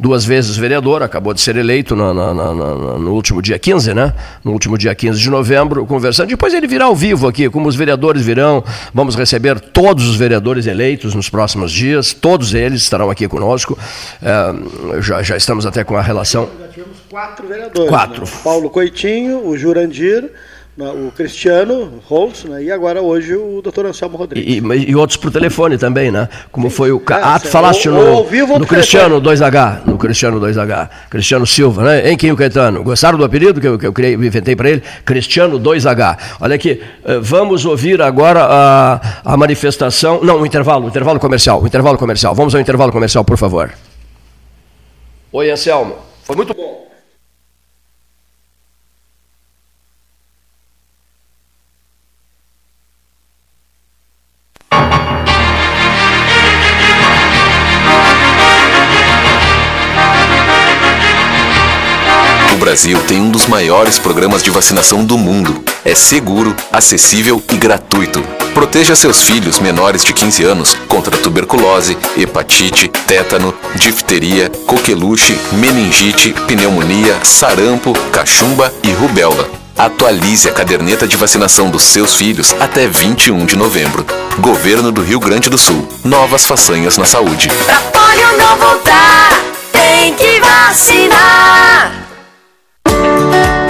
[0.01, 4.11] duas vezes vereador, acabou de ser eleito no, no, último dia 15, né?
[4.43, 6.27] No último dia 15 de novembro, conversando.
[6.27, 8.63] Depois ele virá ao vivo aqui, como os vereadores virão.
[8.91, 13.77] Vamos receber todos os vereadores eleitos nos próximos dias, todos eles estarão aqui conosco.
[14.23, 16.49] É, já, já estamos até com a relação.
[16.59, 17.89] Já tivemos quatro vereadores.
[17.89, 18.21] Quatro.
[18.23, 18.31] Né?
[18.43, 20.31] Paulo Coitinho, o Jurandir
[20.77, 22.63] o Cristiano Holtz, né?
[22.63, 24.55] e agora hoje o doutor Anselmo Rodrigues.
[24.55, 26.29] E, e, outros por telefone também, né?
[26.49, 26.97] Como foi o.
[27.09, 28.23] É, ah, tu falaste no,
[28.57, 29.81] no Cristiano 2H.
[29.85, 30.89] No Cristiano 2H.
[31.09, 32.11] Cristiano Silva, né?
[32.11, 32.83] Em Quinho Caetano.
[32.83, 34.81] Gostaram do apelido que eu, que eu criei, inventei para ele?
[35.03, 36.17] Cristiano 2H.
[36.39, 40.21] Olha aqui, eh, vamos ouvir agora a, a manifestação.
[40.23, 41.61] Não, o intervalo, o intervalo comercial.
[41.61, 42.33] O intervalo comercial.
[42.33, 43.71] Vamos ao intervalo comercial, por favor.
[45.33, 45.95] Oi, Anselmo.
[46.23, 46.60] Foi muito bom.
[63.51, 65.61] Maiores programas de vacinação do mundo.
[65.83, 68.23] É seguro, acessível e gratuito.
[68.53, 77.19] Proteja seus filhos menores de 15 anos contra tuberculose, hepatite, tétano, difteria, coqueluche, meningite, pneumonia,
[77.25, 79.49] sarampo, cachumba e rubéola.
[79.77, 84.05] Atualize a caderneta de vacinação dos seus filhos até 21 de novembro.
[84.39, 85.85] Governo do Rio Grande do Sul.
[86.05, 87.49] Novas façanhas na saúde.
[87.65, 89.43] Pra polio não voltar,
[89.73, 92.10] tem que vacinar.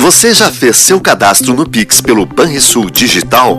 [0.00, 3.58] Você já fez seu cadastro no Pix pelo Banrisul Digital?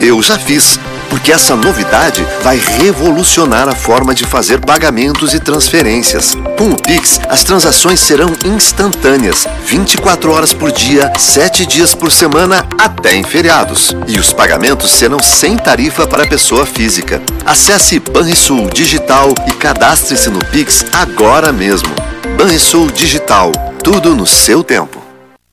[0.00, 0.78] Eu já fiz,
[1.08, 6.36] porque essa novidade vai revolucionar a forma de fazer pagamentos e transferências.
[6.56, 12.66] Com o Pix, as transações serão instantâneas, 24 horas por dia, 7 dias por semana,
[12.78, 13.96] até em feriados.
[14.06, 17.22] E os pagamentos serão sem tarifa para pessoa física.
[17.44, 21.90] Acesse Banrisul Digital e cadastre-se no Pix agora mesmo.
[22.36, 25.07] Banrisul Digital, tudo no seu tempo.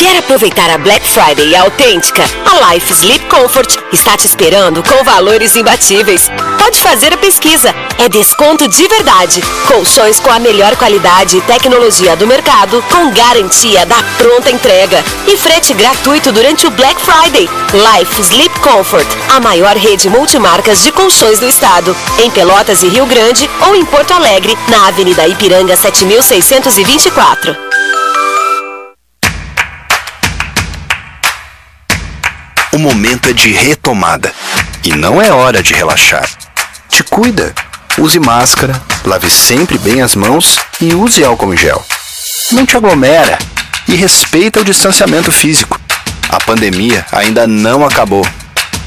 [0.00, 2.24] Quer aproveitar a Black Friday autêntica?
[2.46, 6.30] A Life Sleep Comfort está te esperando com valores imbatíveis.
[6.58, 7.74] Pode fazer a pesquisa.
[7.98, 9.42] É desconto de verdade.
[9.68, 15.04] Colchões com a melhor qualidade e tecnologia do mercado, com garantia da pronta entrega.
[15.26, 17.46] E frete gratuito durante o Black Friday.
[17.74, 21.94] Life Sleep Comfort, a maior rede multimarcas de colchões do estado.
[22.18, 27.69] Em Pelotas e Rio Grande ou em Porto Alegre, na Avenida Ipiranga 7624.
[32.72, 34.32] O momento é de retomada.
[34.84, 36.28] E não é hora de relaxar.
[36.88, 37.54] Te cuida.
[37.98, 41.84] Use máscara, lave sempre bem as mãos e use álcool em gel.
[42.52, 43.38] Não te aglomera
[43.88, 45.78] e respeita o distanciamento físico.
[46.28, 48.26] A pandemia ainda não acabou.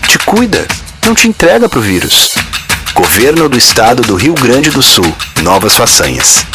[0.08, 0.66] Te cuida.
[1.06, 2.30] Não te entrega pro vírus.
[2.94, 5.14] Governo do Estado do Rio Grande do Sul.
[5.42, 6.46] Novas façanhas.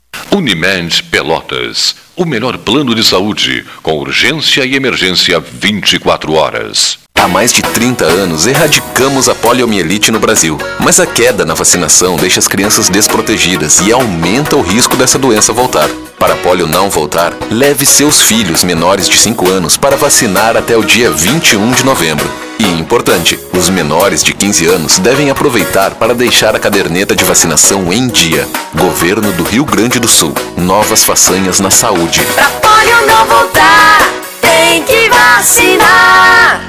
[0.33, 1.93] Unimed Pelotas.
[2.15, 6.99] O melhor plano de saúde, com urgência e emergência 24 horas.
[7.13, 12.15] Há mais de 30 anos erradicamos a poliomielite no Brasil, mas a queda na vacinação
[12.15, 15.89] deixa as crianças desprotegidas e aumenta o risco dessa doença voltar.
[16.17, 20.77] Para a polio não voltar, leve seus filhos menores de 5 anos para vacinar até
[20.77, 22.50] o dia 21 de novembro.
[22.61, 27.91] E importante, os menores de 15 anos devem aproveitar para deixar a caderneta de vacinação
[27.91, 28.47] em dia.
[28.75, 30.31] Governo do Rio Grande do Sul.
[30.55, 32.21] Novas façanhas na saúde.
[32.35, 36.61] Pra polio não voltar, tem que vacinar.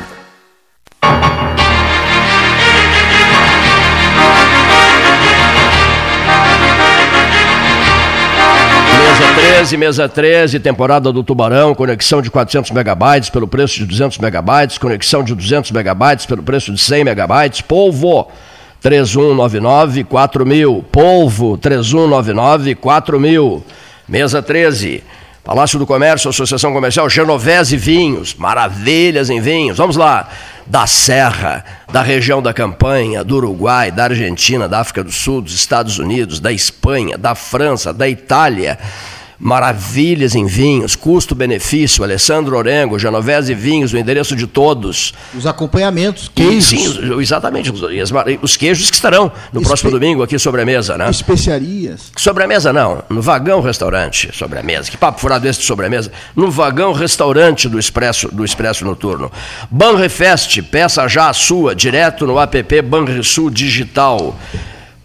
[9.12, 14.16] Mesa 13, mesa 13, temporada do Tubarão, conexão de 400 megabytes pelo preço de 200
[14.16, 18.30] megabytes, conexão de 200 megabytes pelo preço de 100 megabytes, polvo
[18.80, 23.62] 3199 4000, polvo 3199 4000,
[24.08, 25.04] mesa 13.
[25.44, 29.76] Palácio do Comércio, Associação Comercial Genovese Vinhos, maravilhas em vinhos.
[29.76, 30.26] Vamos lá.
[30.72, 31.62] Da Serra,
[31.92, 36.40] da região da Campanha, do Uruguai, da Argentina, da África do Sul, dos Estados Unidos,
[36.40, 38.78] da Espanha, da França, da Itália.
[39.42, 45.12] Maravilhas em vinhos, custo-benefício, Alessandro Orengo, Genovese Vinhos, o endereço de todos.
[45.36, 46.94] Os acompanhamentos, queijos.
[46.94, 47.70] Sim, exatamente.
[47.70, 47.82] Os,
[48.40, 51.10] os queijos que estarão no Espe próximo domingo aqui sobre a mesa, né?
[51.10, 52.12] Especiarias.
[52.16, 54.90] Sobre a mesa não, no vagão restaurante sobre a mesa.
[54.90, 56.12] Que papo furado esse de sobre a mesa?
[56.36, 59.30] No vagão restaurante do Expresso, do Expresso Noturno.
[59.70, 64.36] Banrefest, peça já a sua, direto no app Banrisul Digital.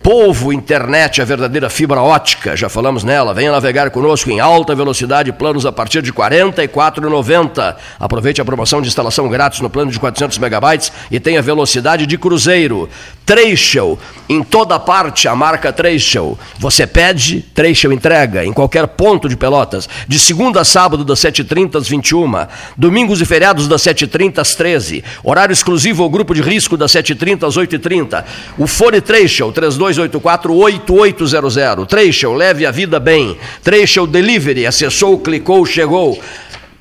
[0.08, 3.34] Polvo Internet, a verdadeira fibra ótica, já falamos nela.
[3.34, 7.76] Venha navegar conosco em alta velocidade, planos a partir de R$ 44,90.
[8.00, 12.18] Aproveite a promoção de instalação grátis no plano de 400 megabytes e tenha velocidade de
[12.18, 12.90] cruzeiro.
[13.26, 14.00] Treishel,
[14.30, 16.40] em toda parte a marca Treishel.
[16.58, 21.76] Você pede, Treishel entrega em qualquer ponto de Pelotas, de segunda a sábado das 7h30
[21.76, 22.48] às 21
[22.78, 27.46] domingos e feriados das 7h30 às 13 horário exclusivo ao grupo de risco das 7h30
[27.46, 28.24] às 8h30.
[28.58, 29.52] O fone Treishel,
[29.98, 31.88] 3284-8800.
[31.88, 33.38] Treishel, leve a vida bem.
[33.64, 36.20] Treishel Delivery, acessou, clicou, chegou.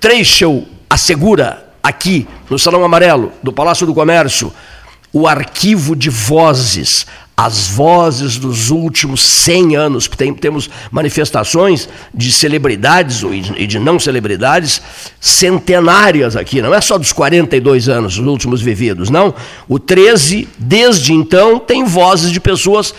[0.00, 4.52] Treishel assegura aqui no Salão Amarelo do Palácio do Comércio
[5.12, 7.06] o arquivo de vozes,
[7.36, 10.08] as vozes dos últimos 100 anos.
[10.08, 13.22] Tem, temos manifestações de celebridades
[13.56, 14.80] e de não celebridades
[15.20, 19.34] centenárias aqui, não é só dos 42 anos, os últimos vividos, não.
[19.68, 22.94] O 13, desde então, tem vozes de pessoas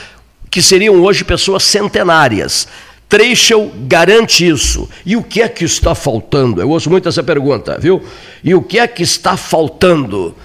[0.51, 2.67] que seriam hoje pessoas centenárias.
[3.09, 4.87] Treichel garante isso.
[5.05, 6.61] E o que é que está faltando?
[6.61, 8.03] Eu ouço muito essa pergunta, viu?
[8.43, 10.35] E o que é que está faltando?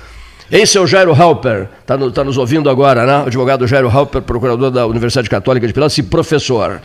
[0.54, 3.22] Hein, seu Jairo Halper, está no, tá nos ouvindo agora, né?
[3.22, 6.82] O advogado Jairo Halper, procurador da Universidade Católica de Pilatos e professor.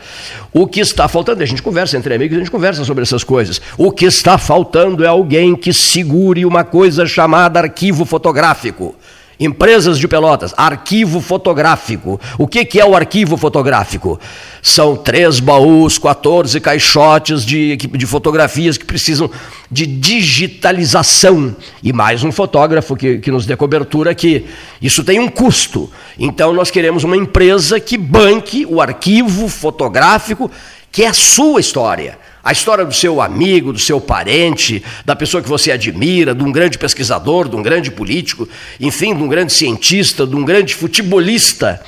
[0.53, 3.61] O que está faltando, a gente conversa entre amigos, a gente conversa sobre essas coisas.
[3.77, 8.95] O que está faltando é alguém que segure uma coisa chamada arquivo fotográfico.
[9.39, 12.19] Empresas de Pelotas, arquivo fotográfico.
[12.39, 14.19] O que, que é o arquivo fotográfico?
[14.63, 19.29] São três baús, 14 caixotes de, de fotografias que precisam
[19.69, 21.55] de digitalização.
[21.83, 24.45] E mais um fotógrafo que, que nos dê cobertura aqui.
[24.81, 25.87] Isso tem um custo.
[26.17, 30.49] Então nós queremos uma empresa que banque o arquivo fotográfico,
[30.97, 35.43] que é a sua história a história do seu amigo, do seu parente, da pessoa
[35.43, 38.47] que você admira, de um grande pesquisador, de um grande político,
[38.79, 41.81] enfim, de um grande cientista, de um grande futebolista,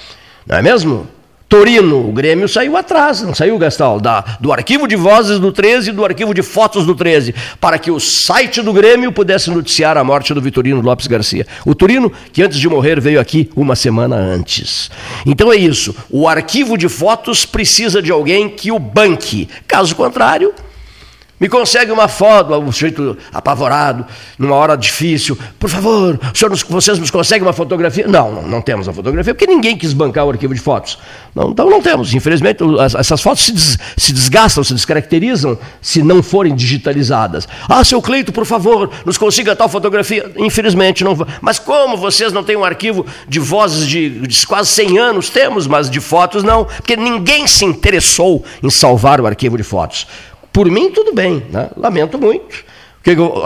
[0.46, 1.08] não é mesmo?
[1.50, 5.90] Torino, o Grêmio saiu atrás, não saiu, Gastal, da, do arquivo de vozes do 13
[5.90, 9.98] e do arquivo de fotos do 13, para que o site do Grêmio pudesse noticiar
[9.98, 11.48] a morte do Vitorino Lopes Garcia.
[11.66, 14.92] O Torino, que antes de morrer veio aqui uma semana antes.
[15.26, 19.50] Então é isso, o arquivo de fotos precisa de alguém que o banque.
[19.68, 20.54] Caso contrário,
[21.40, 24.06] me consegue uma foto, o sujeito apavorado,
[24.38, 25.38] numa hora difícil.
[25.58, 28.08] Por favor, senhor, vocês nos conseguem uma fotografia?
[28.08, 30.98] Não, não, não, temos a fotografia, porque ninguém quis bancar o arquivo de fotos.
[31.34, 32.14] Não, então não temos.
[32.14, 32.64] Infelizmente,
[32.98, 37.48] essas fotos se, des, se desgastam, se descaracterizam se não forem digitalizadas.
[37.68, 40.32] Ah, seu Cleito, por favor, nos consiga tal fotografia.
[40.38, 41.18] Infelizmente, não.
[41.42, 45.30] Mas como vocês não têm um arquivo de vozes de, de quase 100 anos?
[45.30, 50.08] Temos, mas de fotos não, porque ninguém se interessou em salvar o arquivo de fotos.
[50.60, 51.70] Por mim, tudo bem, né?
[51.78, 52.66] lamento muito.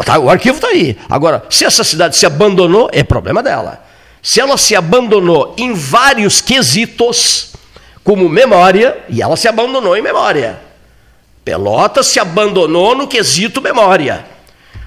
[0.04, 0.98] Tá, o arquivo está aí.
[1.08, 3.86] Agora, se essa cidade se abandonou, é problema dela.
[4.20, 7.52] Se ela se abandonou em vários quesitos,
[8.04, 10.60] como memória, e ela se abandonou em memória.
[11.46, 14.26] Pelotas se abandonou no quesito memória.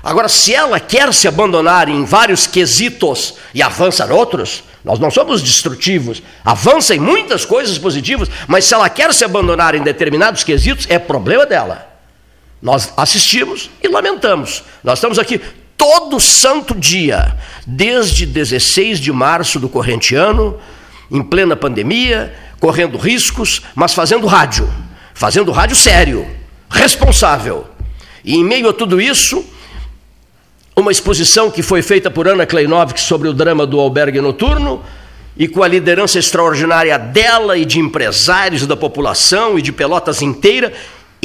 [0.03, 5.12] Agora, se ela quer se abandonar em vários quesitos e avança em outros, nós não
[5.12, 10.43] somos destrutivos, avança em muitas coisas positivas, mas se ela quer se abandonar em determinados
[10.43, 11.86] quesitos, é problema dela.
[12.67, 14.64] Nós assistimos e lamentamos.
[14.83, 15.41] Nós estamos aqui
[15.77, 20.59] todo santo dia, desde 16 de março do corrente ano,
[21.09, 24.69] em plena pandemia, correndo riscos, mas fazendo rádio,
[25.14, 26.27] fazendo rádio sério,
[26.69, 27.69] responsável.
[28.25, 29.45] E em meio a tudo isso,
[30.75, 34.83] uma exposição que foi feita por Ana Kleinovski sobre o drama do albergue noturno,
[35.37, 40.73] e com a liderança extraordinária dela e de empresários da população e de Pelotas inteira,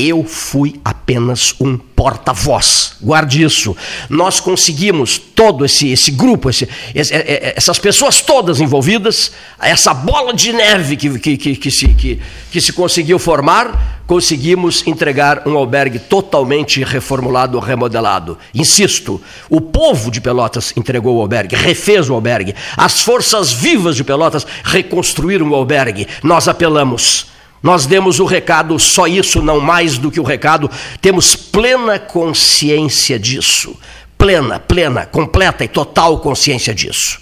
[0.01, 2.93] eu fui apenas um porta-voz.
[3.01, 3.75] Guarde isso.
[4.09, 9.93] Nós conseguimos todo esse, esse grupo, esse, esse, é, é, essas pessoas todas envolvidas, essa
[9.93, 12.19] bola de neve que, que, que, que, se, que,
[12.51, 18.37] que se conseguiu formar, conseguimos entregar um albergue totalmente reformulado, remodelado.
[18.53, 22.55] Insisto, o povo de Pelotas entregou o albergue, refez o albergue.
[22.75, 26.07] As forças vivas de Pelotas reconstruíram o albergue.
[26.23, 27.27] Nós apelamos
[27.61, 33.19] nós demos o recado, só isso, não mais do que o recado, temos plena consciência
[33.19, 33.77] disso.
[34.17, 37.19] Plena, plena, completa e total consciência disso.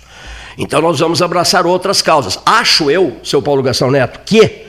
[0.58, 2.40] Então nós vamos abraçar outras causas.
[2.46, 4.66] Acho eu, seu Paulo Gastão Neto, que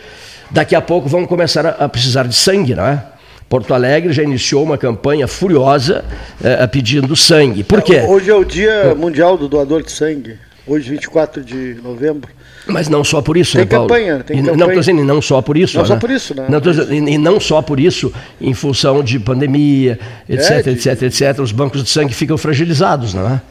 [0.51, 3.05] daqui a pouco vamos começar a, precisar de sangue, não é?
[3.49, 6.05] Porto Alegre já iniciou uma campanha furiosa
[6.43, 7.65] é, pedindo sangue.
[7.65, 8.05] Por quê?
[8.07, 10.39] Hoje é o Dia Mundial do Doador de Sangue.
[10.71, 12.31] Hoje, 24 de novembro.
[12.65, 13.89] Mas não só por isso, tem né, Paulo?
[13.89, 14.57] Campanha, tem e, campanha.
[14.57, 15.77] Não, estou dizendo, não só por isso.
[15.77, 15.89] Não né?
[15.89, 16.47] só por isso, né?
[16.49, 19.99] Não, dizendo, e não só por isso, em função de pandemia,
[20.29, 20.71] etc, é, de...
[20.71, 23.43] etc, etc, os bancos de sangue ficam fragilizados, não é?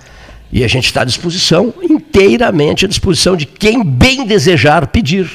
[0.49, 5.29] E a gente está à disposição, inteiramente à disposição de quem bem desejar pedir,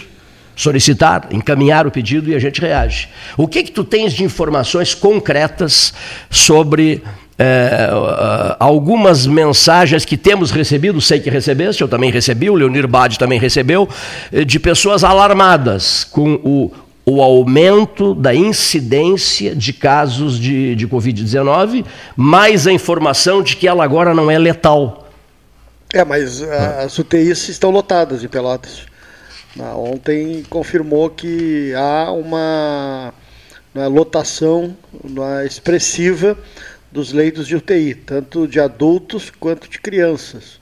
[0.56, 3.10] solicitar, encaminhar o pedido e a gente reage.
[3.36, 5.92] O que que tu tens de informações concretas
[6.30, 7.02] sobre
[7.38, 7.90] é,
[8.60, 13.38] algumas mensagens que temos recebido, sei que recebeste, eu também recebi, o Leonir Bade também
[13.38, 13.88] recebeu,
[14.32, 16.72] eh, de pessoas alarmadas com o,
[17.04, 21.84] o aumento da incidência de casos de, de Covid-19,
[22.16, 25.08] mais a informação de que ela agora não é letal.
[25.92, 28.82] É, mas as UTIs estão lotadas em Pelotas.
[29.76, 33.14] Ontem confirmou que há uma,
[33.72, 36.36] uma lotação uma expressiva
[36.94, 40.60] dos leitos de UTI, tanto de adultos quanto de crianças.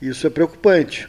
[0.00, 1.08] Isso é preocupante.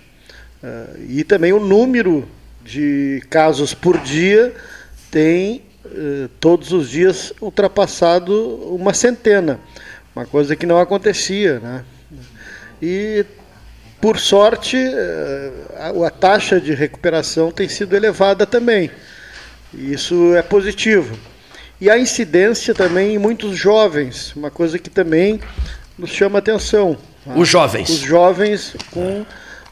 [0.64, 2.28] Uh, e também o número
[2.64, 4.56] de casos por dia
[5.12, 8.34] tem uh, todos os dias ultrapassado
[8.74, 9.60] uma centena,
[10.16, 11.60] uma coisa que não acontecia.
[11.60, 11.86] Né?
[12.82, 13.24] E,
[14.02, 14.78] por sorte,
[15.78, 18.90] a, a taxa de recuperação tem sido elevada também.
[19.72, 21.16] Isso é positivo.
[21.80, 25.40] E a incidência também em muitos jovens, uma coisa que também
[25.98, 26.98] nos chama atenção.
[27.36, 27.90] Os jovens.
[27.90, 29.26] Os jovens com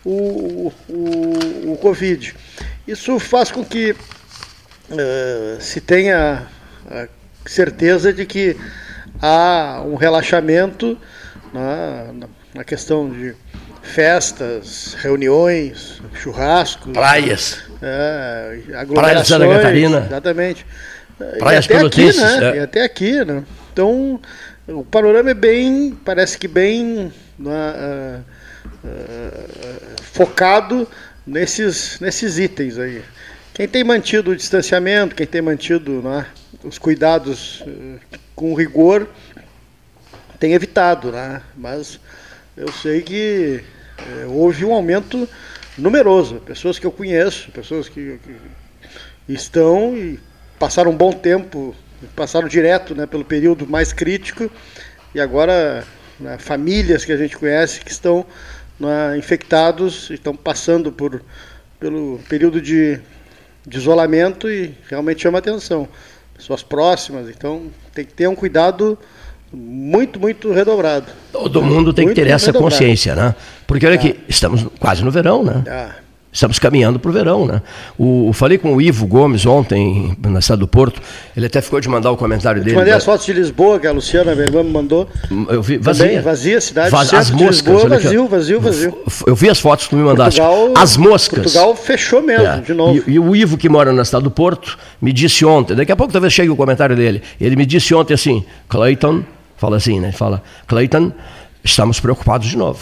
[0.03, 2.35] o, o, o Covid.
[2.87, 6.47] Isso faz com que uh, se tenha
[6.89, 7.07] a
[7.45, 8.57] certeza de que
[9.21, 10.97] há um relaxamento
[11.53, 13.35] na, na questão de
[13.81, 16.91] festas, reuniões, churrascos.
[16.91, 17.59] Praias.
[17.81, 20.05] É, Praia de Santa Catarina.
[20.07, 20.65] Exatamente.
[21.39, 22.51] Praias e até aqui, né?
[22.51, 22.55] É.
[22.55, 23.43] E até aqui, né?
[23.71, 24.19] Então,
[24.67, 28.19] o panorama é bem, parece que bem uh,
[28.83, 30.87] uh, focado
[31.25, 33.01] nesses, nesses itens aí.
[33.53, 36.25] Quem tem mantido o distanciamento, quem tem mantido né,
[36.63, 37.99] os cuidados uh,
[38.35, 39.07] com rigor,
[40.39, 41.41] tem evitado, né?
[41.55, 41.99] Mas
[42.55, 43.63] eu sei que
[44.27, 45.27] houve um aumento
[45.77, 46.35] numeroso.
[46.35, 50.19] Pessoas que eu conheço, pessoas que, que estão e
[50.63, 51.75] passaram um bom tempo,
[52.15, 54.49] passaram direto né, pelo período mais crítico
[55.13, 55.83] e agora
[56.17, 58.25] né, famílias que a gente conhece que estão
[58.79, 61.21] né, infectados, estão passando por,
[61.81, 62.97] pelo período de,
[63.67, 65.85] de isolamento e realmente chama atenção.
[66.33, 68.97] Pessoas próximas, então tem que ter um cuidado
[69.51, 71.07] muito, muito redobrado.
[71.33, 72.71] Todo mundo tem muito, que ter essa redobrado.
[72.73, 73.35] consciência, né?
[73.67, 75.61] Porque olha aqui, estamos quase no verão, né?
[75.67, 76.02] Ah.
[76.33, 77.61] Estamos caminhando para o verão, né?
[77.95, 80.99] O, falei com o Ivo Gomes ontem, na cidade do Porto,
[81.37, 82.75] ele até ficou de mandar o comentário eu dele.
[82.75, 82.97] mandei da...
[82.97, 85.07] as fotos de Lisboa, que a Luciana, minha irmã, me mandou.
[85.47, 86.07] Eu vi, vazia.
[86.07, 88.97] Também, vazia a cidade, Vaz, as moscas, Lisboa, vazio, vazio, vazio.
[89.27, 90.41] Eu vi as fotos que tu me mandaste.
[90.41, 91.43] Portugal, as moscas.
[91.43, 92.61] Portugal fechou mesmo, é.
[92.61, 93.03] de novo.
[93.07, 95.95] E, e, o Ivo, que mora na cidade do Porto, me disse ontem, daqui a
[95.95, 99.23] pouco talvez chegue o comentário dele, ele me disse ontem assim, Clayton,
[99.55, 100.11] fala assim, né?
[100.11, 101.11] Fala, Clayton,
[101.63, 102.79] estamos preocupados de novo.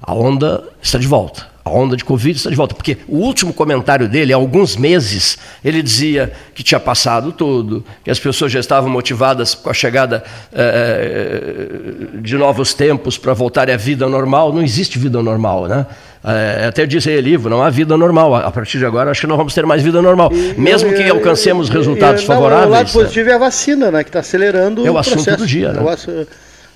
[0.00, 2.74] A onda está de volta a onda de Covid está de volta.
[2.74, 8.10] Porque o último comentário dele, há alguns meses, ele dizia que tinha passado tudo, que
[8.10, 11.68] as pessoas já estavam motivadas com a chegada é,
[12.14, 14.52] de novos tempos para voltarem à vida normal.
[14.52, 15.86] Não existe vida normal, né?
[16.24, 18.34] É, até disse aí, livro, não há vida normal.
[18.34, 20.30] A partir de agora, acho que não vamos ter mais vida normal.
[20.32, 22.68] E, Mesmo e, que alcancemos e, resultados favoráveis.
[22.68, 22.92] O lado né?
[22.92, 24.02] positivo é a vacina, né?
[24.02, 25.38] Que está acelerando é o, o assunto processo.
[25.38, 26.26] do dia, né?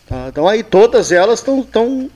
[0.09, 2.09] Tá, então aí todas elas estão estão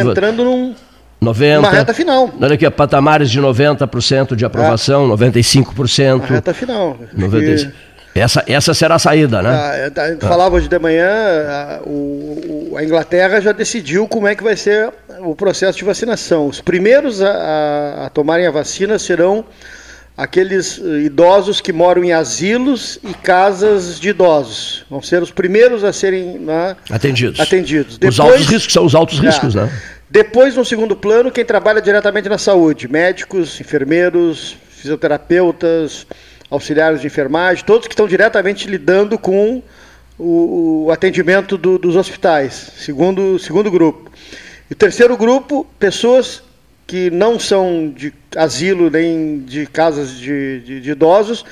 [0.00, 0.74] entrando num
[1.20, 1.58] 90.
[1.58, 2.30] Uma reta final.
[2.40, 5.16] Olha aqui, patamares de 90% de aprovação, é.
[5.16, 6.14] 95%.
[6.14, 6.98] Uma reta final.
[7.16, 7.72] 95%.
[8.12, 9.50] Essa, essa será a saída, né?
[9.50, 10.28] Ah, é, a gente ah.
[10.28, 14.92] falava hoje de manhã, a, o, a, Inglaterra já decidiu como é que vai ser
[15.20, 16.48] o processo de vacinação.
[16.48, 19.44] Os primeiros a, a, a tomarem a vacina serão
[20.16, 24.84] aqueles eh, idosos que moram em asilos e casas de idosos.
[24.90, 27.40] Vão ser os primeiros a serem né, atendidos.
[27.40, 27.96] atendidos.
[27.96, 29.72] Depois, os altos riscos são os altos riscos, é, né?
[30.10, 36.04] Depois, no segundo plano, quem trabalha diretamente na saúde: médicos, enfermeiros, fisioterapeutas,
[36.50, 39.62] auxiliares de enfermagem, todos que estão diretamente lidando com
[40.18, 42.72] o, o atendimento do, dos hospitais.
[42.76, 44.10] Segundo, segundo grupo.
[44.68, 46.42] E o terceiro grupo, pessoas
[46.88, 51.44] que não são de asilo nem de casas de, de, de idosos,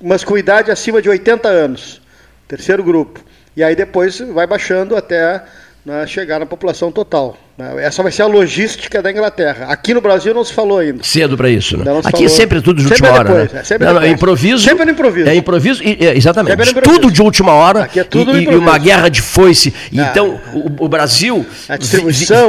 [0.00, 2.02] mas com idade acima de 80 anos.
[2.48, 3.20] Terceiro grupo.
[3.56, 5.44] E aí depois vai baixando até
[5.84, 7.36] né, chegar na população total.
[7.80, 9.66] Essa vai ser a logística da Inglaterra.
[9.68, 11.02] Aqui no Brasil não se falou ainda.
[11.02, 11.84] Cedo para isso, né?
[11.98, 12.26] Aqui falou...
[12.26, 13.28] é sempre tudo de última hora.
[13.28, 13.60] Depois, né?
[13.60, 14.64] é sempre não, não, é improviso.
[14.64, 15.28] Sempre no improviso.
[15.28, 16.70] É improviso, e, é, exatamente.
[16.70, 16.82] Improviso.
[16.82, 17.84] Tudo de última hora.
[17.84, 19.74] Aqui é tudo e, e uma guerra de foice.
[19.96, 20.08] Ah.
[20.10, 21.46] Então, o, o, Brasil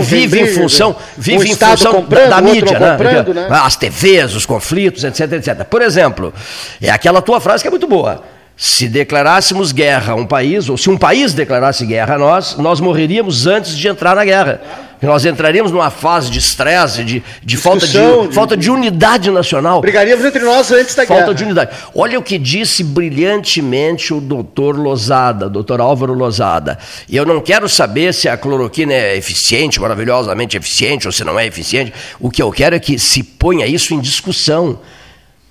[0.02, 2.98] vive em função, vive um em função da, mídia, né?
[3.34, 3.48] Né?
[3.50, 5.64] As TVs, os conflitos, etc, etc.
[5.64, 6.34] Por exemplo,
[6.82, 8.24] é aquela tua frase que é muito boa.
[8.56, 12.80] Se declarássemos guerra a um país, ou se um país declarasse guerra a nós, nós
[12.80, 14.62] morreríamos antes de entrar na guerra.
[15.04, 19.82] Nós entraríamos numa fase de estresse, de, de falta, de, de, falta de unidade nacional.
[19.82, 21.26] Brigaríamos entre nós antes da falta guerra.
[21.26, 21.72] Falta de unidade.
[21.94, 26.78] Olha o que disse brilhantemente o doutor Lozada, doutor Álvaro Lozada.
[27.10, 31.38] E eu não quero saber se a cloroquina é eficiente, maravilhosamente eficiente, ou se não
[31.38, 31.94] é eficiente.
[32.20, 34.80] O que eu quero é que se ponha isso em discussão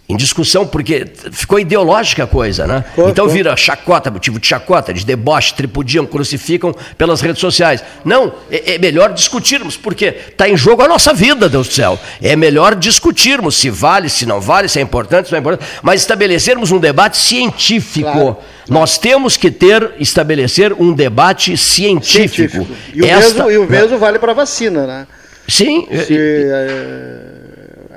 [0.09, 2.84] em discussão, porque ficou ideológica a coisa, né?
[3.09, 7.82] então vira chacota, motivo de chacota, de deboche, tripudiam, crucificam pelas redes sociais.
[8.05, 11.98] Não, é, é melhor discutirmos, porque está em jogo a nossa vida, Deus do céu.
[12.20, 15.66] É melhor discutirmos se vale, se não vale, se é importante, se não é importante,
[15.82, 18.11] mas estabelecermos um debate científico.
[18.11, 18.38] Claro.
[18.68, 22.66] Nós temos que ter, estabelecer um debate científico.
[22.66, 22.66] científico.
[22.92, 23.98] E o Esta, mesmo, e o mesmo né?
[23.98, 25.07] vale para a vacina, né?
[25.48, 25.86] Sim.
[26.07, 27.32] Se, é,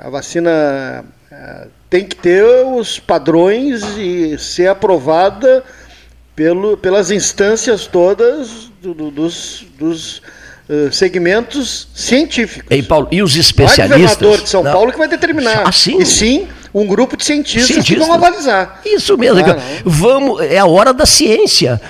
[0.02, 5.64] a vacina é, tem que ter os padrões e ser aprovada
[6.34, 10.18] pelo, pelas instâncias todas do, do, dos, dos
[10.68, 12.76] uh, segmentos científicos.
[12.76, 13.88] E, Paulo, e os especialistas?
[13.88, 14.72] Não é o governador de São não.
[14.72, 15.62] Paulo que vai determinar.
[15.64, 15.98] Ah, sim?
[15.98, 17.88] E sim um grupo de cientistas, cientistas.
[17.88, 18.82] que vão avalizar.
[18.84, 19.40] Isso mesmo.
[19.40, 21.80] Ah, Vamos, é a hora da ciência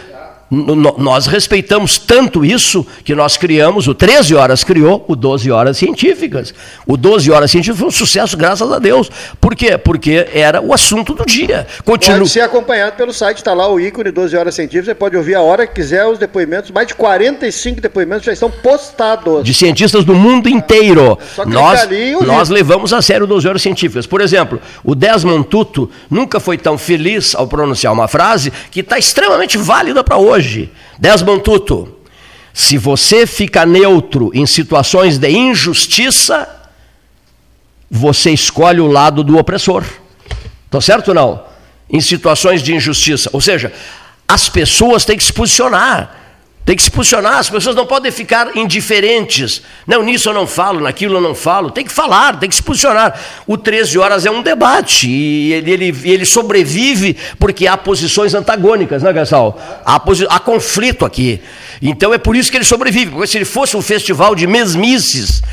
[0.49, 6.55] nós respeitamos tanto isso que nós criamos, o 13 Horas criou o 12 Horas Científicas.
[6.87, 9.11] O 12 Horas Científicas foi um sucesso, graças a Deus.
[9.41, 9.77] Por quê?
[9.77, 11.67] Porque era o assunto do dia.
[11.85, 12.19] Continu...
[12.19, 15.35] Pode ser acompanhado pelo site, está lá o ícone 12 Horas Científicas, você pode ouvir
[15.35, 19.43] a hora que quiser os depoimentos, mais de 45 depoimentos já estão postados.
[19.43, 21.19] De cientistas do mundo inteiro.
[21.39, 21.89] É nós,
[22.25, 24.07] nós levamos a sério 12 Horas Científicas.
[24.07, 28.97] Por exemplo, o Desmond Tutu nunca foi tão feliz ao pronunciar uma frase que está
[28.97, 30.71] extremamente válida para hoje hoje.
[30.99, 31.97] Desmond Tutu,
[32.53, 36.49] se você fica neutro em situações de injustiça,
[37.91, 39.85] você escolhe o lado do opressor.
[40.71, 41.45] Tá certo ou não?
[41.91, 43.31] Em situações de injustiça.
[43.33, 43.73] Ou seja,
[44.27, 46.26] as pessoas têm que se posicionar.
[46.67, 49.63] Tem que se posicionar, as pessoas não podem ficar indiferentes.
[49.87, 51.71] Não, nisso eu não falo, naquilo eu não falo.
[51.71, 53.17] Tem que falar, tem que se posicionar.
[53.47, 59.01] O 13 horas é um debate e ele, ele, ele sobrevive porque há posições antagônicas,
[59.01, 59.57] né, Gastal?
[59.85, 61.41] Há, há conflito aqui.
[61.81, 63.13] Então é por isso que ele sobrevive.
[63.13, 65.45] Porque se ele fosse um festival de mesmices,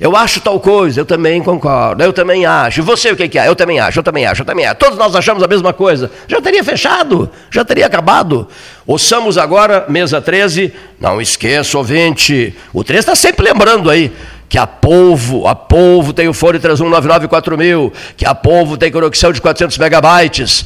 [0.00, 2.84] eu acho tal coisa, eu também concordo, eu também acho.
[2.84, 3.48] Você o que, é?
[3.48, 4.76] Eu também acho, eu também acho, eu também acho.
[4.76, 6.08] Todos nós achamos a mesma coisa.
[6.28, 8.46] Já teria fechado, já teria acabado.
[8.86, 10.72] Ouçamos agora, mesa 13.
[11.00, 12.54] Não esqueça, ouvinte.
[12.72, 14.12] O 13 está sempre lembrando aí
[14.48, 19.40] que a Polvo, a Polvo tem o fone 31994000, que a Polvo tem conexão de
[19.40, 20.64] 400 megabytes.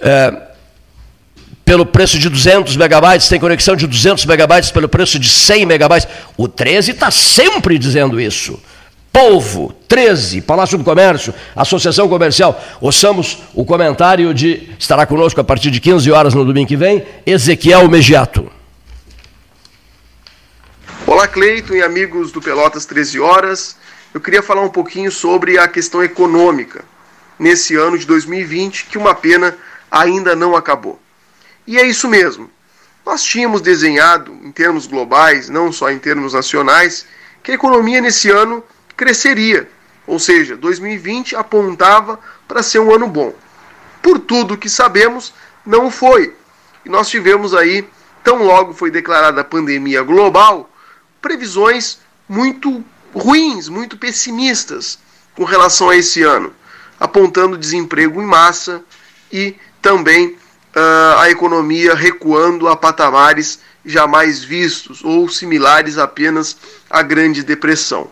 [0.00, 0.32] É,
[1.70, 6.08] pelo preço de 200 megabytes, tem conexão de 200 megabytes pelo preço de 100 megabytes.
[6.36, 8.60] O 13 está sempre dizendo isso.
[9.12, 12.60] Polvo, 13, Palácio do Comércio, Associação Comercial.
[12.80, 14.68] Ouçamos o comentário de.
[14.80, 18.50] Estará conosco a partir de 15 horas no domingo que vem, Ezequiel Megiato.
[21.06, 23.76] Olá, Cleiton e amigos do Pelotas 13 Horas.
[24.12, 26.84] Eu queria falar um pouquinho sobre a questão econômica
[27.38, 29.56] nesse ano de 2020, que uma pena
[29.88, 30.98] ainda não acabou.
[31.66, 32.50] E é isso mesmo.
[33.04, 37.06] Nós tínhamos desenhado, em termos globais, não só em termos nacionais,
[37.42, 38.62] que a economia nesse ano
[38.96, 39.68] cresceria.
[40.06, 43.34] Ou seja, 2020 apontava para ser um ano bom.
[44.02, 45.32] Por tudo que sabemos,
[45.64, 46.34] não foi.
[46.84, 47.88] E nós tivemos aí,
[48.22, 50.70] tão logo foi declarada a pandemia global,
[51.20, 51.98] previsões
[52.28, 52.84] muito
[53.14, 54.98] ruins, muito pessimistas
[55.34, 56.52] com relação a esse ano,
[56.98, 58.82] apontando desemprego em massa
[59.32, 60.36] e também
[60.74, 66.56] uh, a economia recuando a patamares jamais vistos ou similares apenas
[66.88, 68.10] à Grande Depressão.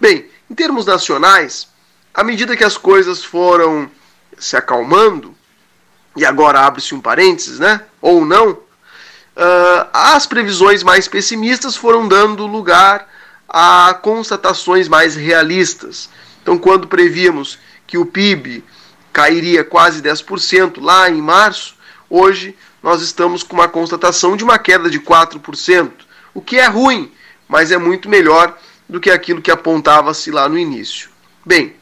[0.00, 1.68] Bem, em termos nacionais,
[2.14, 3.90] à medida que as coisas foram
[4.38, 5.34] se acalmando,
[6.16, 7.82] e agora abre-se um parênteses, né?
[8.00, 13.08] Ou não, uh, as previsões mais pessimistas foram dando lugar
[13.48, 16.10] a constatações mais realistas.
[16.42, 18.64] Então, quando prevíamos que o PIB
[19.12, 21.77] cairia quase 10% lá em março,
[22.10, 25.90] Hoje nós estamos com uma constatação de uma queda de 4%,
[26.32, 27.12] o que é ruim,
[27.48, 28.56] mas é muito melhor
[28.88, 31.10] do que aquilo que apontava-se lá no início.
[31.44, 31.74] Bem,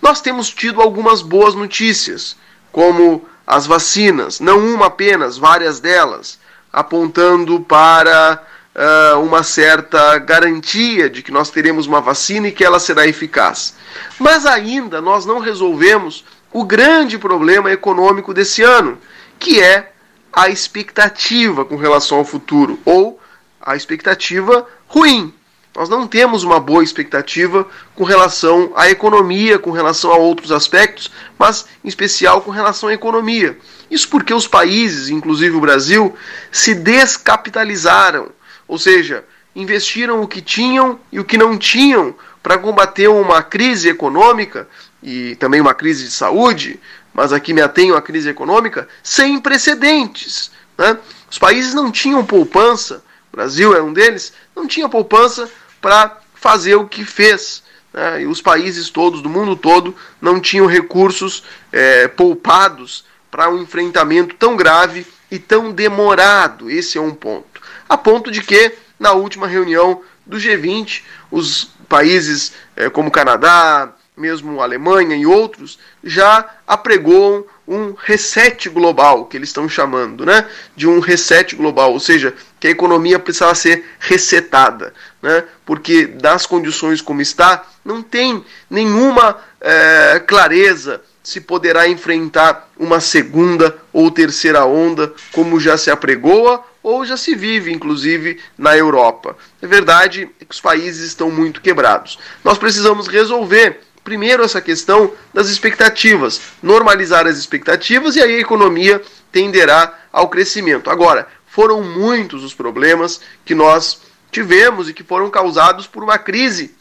[0.00, 2.36] nós temos tido algumas boas notícias,
[2.70, 6.38] como as vacinas, não uma apenas, várias delas,
[6.72, 8.42] apontando para
[8.74, 13.74] uh, uma certa garantia de que nós teremos uma vacina e que ela será eficaz.
[14.18, 18.98] Mas ainda nós não resolvemos o grande problema econômico desse ano,
[19.42, 19.90] que é
[20.32, 23.20] a expectativa com relação ao futuro, ou
[23.60, 25.34] a expectativa ruim.
[25.74, 27.66] Nós não temos uma boa expectativa
[27.96, 32.94] com relação à economia, com relação a outros aspectos, mas em especial com relação à
[32.94, 33.58] economia.
[33.90, 36.14] Isso porque os países, inclusive o Brasil,
[36.52, 38.28] se descapitalizaram,
[38.68, 39.24] ou seja,
[39.56, 44.68] investiram o que tinham e o que não tinham para combater uma crise econômica
[45.02, 46.78] e também uma crise de saúde,
[47.12, 50.50] mas aqui me atenho à crise econômica, sem precedentes.
[50.78, 50.96] Né?
[51.30, 55.50] Os países não tinham poupança, o Brasil é um deles, não tinha poupança
[55.80, 57.62] para fazer o que fez.
[57.92, 58.22] Né?
[58.22, 64.34] E os países todos, do mundo todo, não tinham recursos é, poupados para um enfrentamento
[64.36, 66.70] tão grave e tão demorado.
[66.70, 67.60] Esse é um ponto.
[67.88, 74.60] A ponto de que, na última reunião do G20, os países é, como Canadá, mesmo
[74.60, 80.46] a Alemanha e outros, já apregoam um reset global, que eles estão chamando, né?
[80.76, 84.92] De um reset global, ou seja, que a economia precisava ser resetada,
[85.22, 85.44] né?
[85.64, 93.78] Porque das condições como está, não tem nenhuma é, clareza se poderá enfrentar uma segunda
[93.92, 99.36] ou terceira onda, como já se apregoa ou já se vive, inclusive, na Europa.
[99.62, 102.18] É verdade que os países estão muito quebrados.
[102.42, 109.00] Nós precisamos resolver primeiro essa questão das expectativas, normalizar as expectativas e aí a economia
[109.30, 110.90] tenderá ao crescimento.
[110.90, 114.00] Agora, foram muitos os problemas que nós
[114.30, 116.74] tivemos e que foram causados por uma crise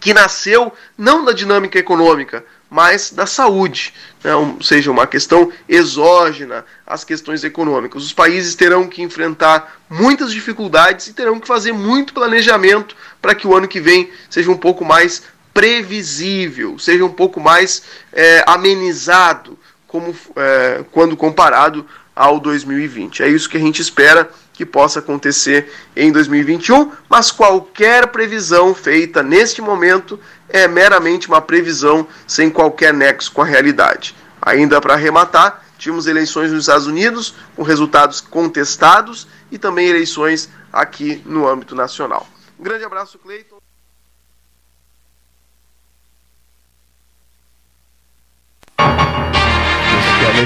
[0.00, 3.92] que nasceu não da dinâmica econômica, mas da saúde,
[4.22, 4.34] né?
[4.34, 8.04] ou seja, uma questão exógena às questões econômicas.
[8.04, 13.46] Os países terão que enfrentar muitas dificuldades e terão que fazer muito planejamento para que
[13.46, 15.22] o ano que vem seja um pouco mais
[15.60, 17.82] previsível, seja um pouco mais
[18.14, 21.86] é, amenizado como, é, quando comparado
[22.16, 23.22] ao 2020.
[23.22, 29.22] É isso que a gente espera que possa acontecer em 2021, mas qualquer previsão feita
[29.22, 34.16] neste momento é meramente uma previsão sem qualquer nexo com a realidade.
[34.40, 41.22] Ainda para arrematar, Tínhamos eleições nos Estados Unidos com resultados contestados e também eleições aqui
[41.24, 42.28] no âmbito nacional.
[42.58, 43.59] Um grande abraço, Cleiton.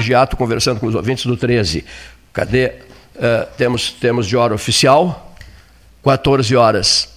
[0.05, 1.83] Imediato conversando com os ouvintes do 13.
[2.31, 2.67] Cadê?
[3.15, 5.33] Uh, temos, temos de hora oficial,
[6.03, 7.09] 14 horas.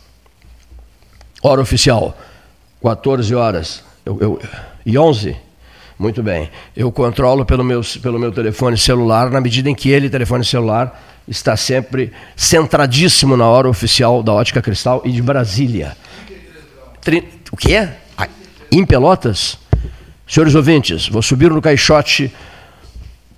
[1.42, 2.16] Hora oficial,
[2.82, 3.84] 14 horas.
[4.06, 4.42] Eu, eu,
[4.86, 5.36] e 11?
[5.98, 6.48] Muito bem.
[6.74, 10.98] Eu controlo pelo meu, pelo meu telefone celular, na medida em que ele, telefone celular,
[11.26, 15.94] está sempre centradíssimo na hora oficial da Ótica Cristal e de Brasília.
[17.52, 17.88] o quê?
[18.72, 19.58] Em Pelotas?
[20.26, 22.32] Senhores ouvintes, vou subir no caixote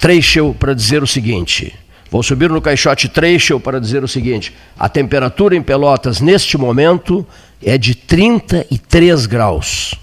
[0.01, 1.79] Trecho para dizer o seguinte.
[2.11, 7.25] Vou subir no caixote Trecho para dizer o seguinte: a temperatura em Pelotas neste momento
[7.63, 9.95] é de 33 graus.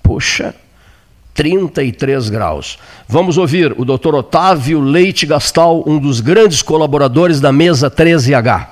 [0.00, 0.54] Puxa,
[1.34, 2.78] 33 graus.
[3.08, 4.14] Vamos ouvir o Dr.
[4.14, 8.68] Otávio Leite Gastal, um dos grandes colaboradores da mesa 13H.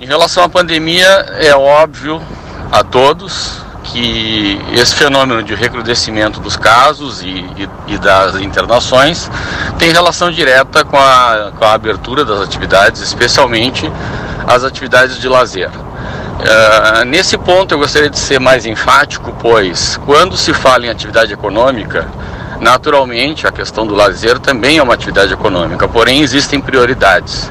[0.00, 1.06] Em relação à pandemia,
[1.38, 2.20] é óbvio
[2.72, 9.30] a todos que esse fenômeno de recrudescimento dos casos e, e, e, das internações
[9.78, 13.90] tem relação direta com a, com a abertura das atividades, especialmente
[14.46, 15.70] as atividades de lazer.
[15.70, 21.32] Uh, nesse ponto eu gostaria de ser mais enfático, pois quando se fala em atividade
[21.32, 22.08] econômica,
[22.60, 27.50] naturalmente a questão do lazer também é uma atividade econômica, porém existem prioridades.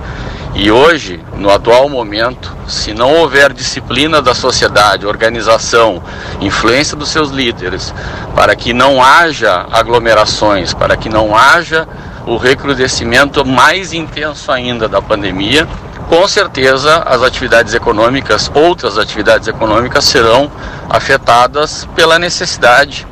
[0.54, 6.04] E hoje, no atual momento, se não houver disciplina da sociedade, organização,
[6.42, 7.94] influência dos seus líderes,
[8.36, 11.88] para que não haja aglomerações, para que não haja
[12.26, 15.68] o recrudescimento mais intenso ainda da pandemia,
[16.10, 20.52] com certeza as atividades econômicas, outras atividades econômicas serão
[20.90, 23.08] afetadas pela necessidade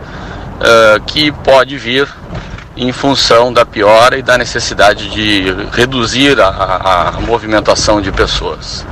[0.60, 2.06] uh, que pode vir
[2.80, 8.86] em função da piora e da necessidade de reduzir a, a, a movimentação de pessoas.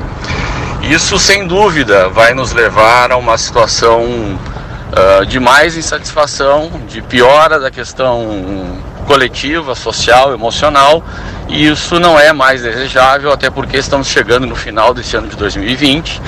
[0.83, 7.59] Isso, sem dúvida, vai nos levar a uma situação uh, de mais insatisfação, de piora
[7.59, 8.77] da questão
[9.07, 11.01] coletiva, social, emocional,
[11.47, 15.37] e isso não é mais desejável, até porque estamos chegando no final desse ano de
[15.37, 16.21] 2020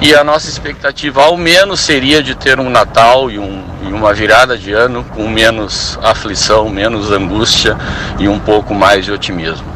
[0.00, 4.12] e a nossa expectativa, ao menos, seria de ter um Natal e, um, e uma
[4.14, 7.76] virada de ano com menos aflição, menos angústia
[8.18, 9.66] e um pouco mais de otimismo.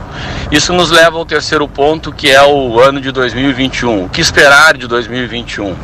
[0.51, 4.05] Isso nos leva ao terceiro ponto, que é o ano de 2021.
[4.05, 5.77] O que esperar de 2021?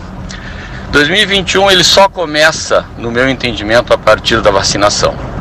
[0.90, 5.33] 2021 ele só começa, no meu entendimento, a partir da vacinação.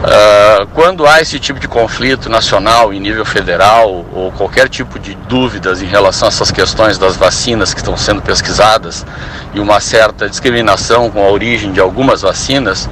[0.00, 5.14] Uh, quando há esse tipo de conflito nacional em nível federal ou qualquer tipo de
[5.28, 9.04] dúvidas em relação a essas questões das vacinas que estão sendo pesquisadas
[9.52, 12.88] e uma certa discriminação com a origem de algumas vacinas,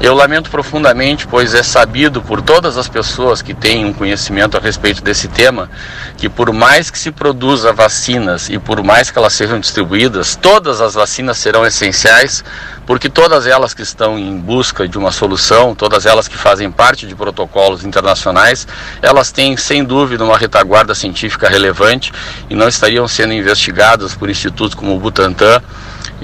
[0.00, 4.60] eu lamento profundamente, pois é sabido por todas as pessoas que têm um conhecimento a
[4.60, 5.70] respeito desse tema,
[6.16, 10.80] que por mais que se produza vacinas e por mais que elas sejam distribuídas, todas
[10.80, 12.44] as vacinas serão essenciais,
[12.86, 17.06] porque todas elas que estão em busca de uma solução, todas elas que fazem parte
[17.06, 18.66] de protocolos internacionais,
[19.00, 22.12] elas têm sem dúvida uma retaguarda científica relevante
[22.50, 25.62] e não estariam sendo investigadas por institutos como o Butantan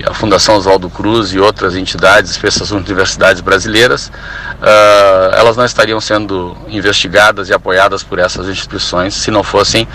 [0.04, 6.56] a Fundação Oswaldo Cruz e outras entidades, especialmente universidades brasileiras, uh, elas não estariam sendo
[6.68, 9.86] investigadas e apoiadas por essas instituições se não fossem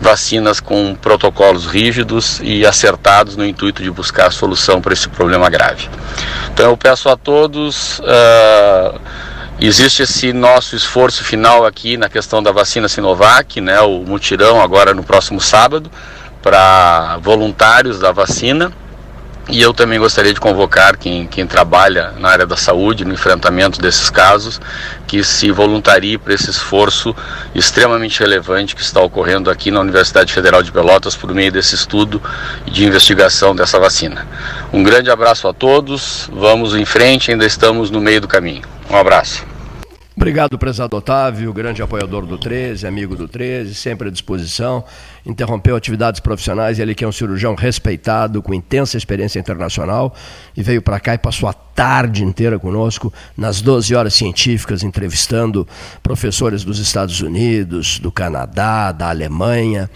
[0.00, 5.88] vacinas com protocolos rígidos e acertados no intuito de buscar solução para esse problema grave.
[6.52, 7.98] Então eu peço a todos.
[8.00, 8.98] Uh,
[9.62, 14.94] Existe esse nosso esforço final aqui na questão da vacina Sinovac, né, o mutirão agora
[14.94, 15.90] no próximo sábado,
[16.42, 18.72] para voluntários da vacina.
[19.52, 23.80] E eu também gostaria de convocar quem, quem trabalha na área da saúde, no enfrentamento
[23.80, 24.60] desses casos,
[25.08, 27.14] que se voluntarie para esse esforço
[27.52, 32.22] extremamente relevante que está ocorrendo aqui na Universidade Federal de Pelotas por meio desse estudo
[32.64, 34.24] de investigação dessa vacina.
[34.72, 38.62] Um grande abraço a todos, vamos em frente, ainda estamos no meio do caminho.
[38.88, 39.49] Um abraço.
[40.20, 44.84] Obrigado, prezado Otávio, grande apoiador do 13, amigo do 13, sempre à disposição.
[45.24, 50.14] Interrompeu atividades profissionais ele que é um cirurgião respeitado, com intensa experiência internacional,
[50.54, 55.66] e veio para cá e passou a tarde inteira conosco, nas 12 horas científicas, entrevistando
[56.02, 59.88] professores dos Estados Unidos, do Canadá, da Alemanha,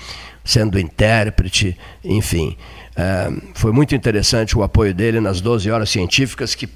[0.42, 2.56] sendo intérprete, enfim.
[2.96, 6.66] É, foi muito interessante o apoio dele nas 12 horas científicas que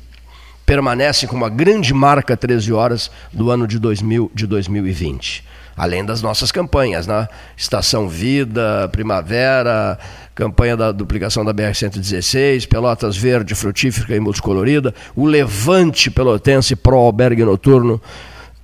[0.69, 5.43] permanecem como a grande marca 13 horas do ano de, 2000, de 2020.
[5.75, 7.27] além das nossas campanhas, né?
[7.57, 9.99] Estação Vida, Primavera,
[10.35, 17.45] campanha da duplicação da BR-116, Pelotas Verde, Frutífera e Multicolorida, o Levante Pelotense Pro Albergue
[17.45, 17.99] Noturno,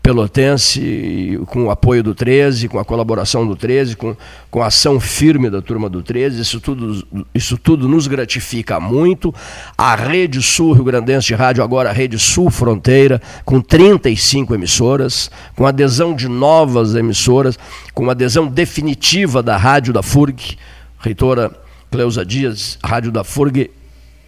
[0.04, 4.14] Pelotense, com o apoio do 13, com a colaboração do 13, com,
[4.50, 9.34] com a ação firme da turma do 13, isso tudo, isso tudo nos gratifica muito.
[9.78, 15.30] A Rede Sul Rio Grandense de Rádio, agora a Rede Sul Fronteira, com 35 emissoras,
[15.56, 17.58] com adesão de novas emissoras,
[17.94, 20.58] com adesão definitiva da Rádio da FURG,
[20.98, 21.50] reitora
[21.90, 23.70] Cleusa Dias, Rádio da FURG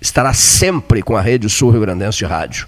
[0.01, 2.67] estará sempre com a Rede Sul Rio Grandense de Rádio.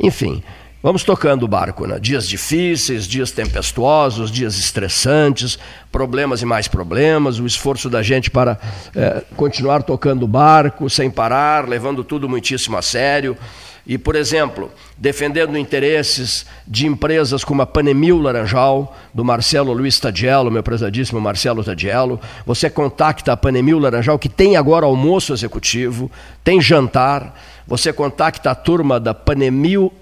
[0.00, 0.42] Enfim,
[0.80, 1.98] Vamos tocando o barco, né?
[1.98, 5.58] Dias difíceis, dias tempestuosos, dias estressantes,
[5.90, 8.56] problemas e mais problemas, o esforço da gente para
[8.94, 13.36] é, continuar tocando o barco sem parar, levando tudo muitíssimo a sério.
[13.84, 20.48] E, por exemplo, defendendo interesses de empresas como a Panemil Laranjal, do Marcelo Luiz Tadiello,
[20.48, 22.20] meu prezadíssimo Marcelo Tadiello.
[22.46, 26.08] Você contacta a Panemil Laranjal, que tem agora almoço executivo,
[26.44, 27.34] tem jantar.
[27.66, 29.92] Você contacta a turma da Panemil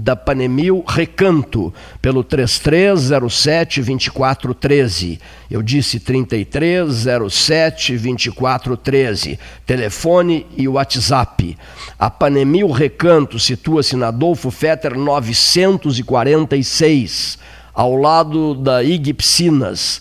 [0.00, 5.20] da Panemil Recanto, pelo 3307 2413.
[5.50, 9.38] Eu disse 3307 2413.
[9.66, 11.58] Telefone e WhatsApp.
[11.98, 17.38] A Panemil Recanto situa-se na Adolfo Fetter 946,
[17.74, 20.00] ao lado da IG Piscinas.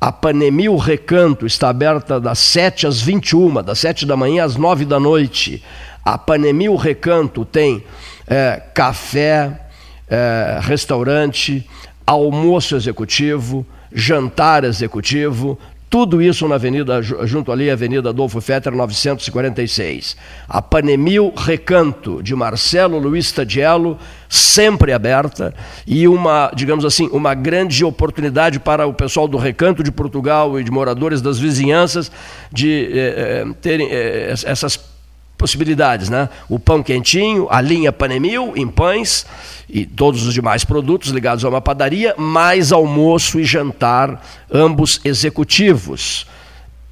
[0.00, 4.84] A Panemil Recanto está aberta das 7 às 21, das 7 da manhã às 9
[4.84, 5.62] da noite.
[6.04, 7.82] A Panemil Recanto tem
[8.26, 9.60] é, café,
[10.08, 11.68] é, restaurante,
[12.06, 15.58] almoço executivo, jantar executivo,
[15.94, 20.16] tudo isso na avenida, junto ali, Avenida Adolfo Fetter, 946.
[20.48, 23.96] A Panemil Recanto, de Marcelo Luiz Tadiello,
[24.28, 25.54] sempre aberta,
[25.86, 30.64] e uma, digamos assim, uma grande oportunidade para o pessoal do Recanto de Portugal e
[30.64, 32.10] de moradores das vizinhanças
[32.50, 34.93] de eh, terem eh, essas
[35.36, 36.28] possibilidades, né?
[36.48, 39.26] O pão quentinho, a linha Panemil em pães
[39.68, 46.26] e todos os demais produtos ligados a uma padaria, mais almoço e jantar, ambos executivos.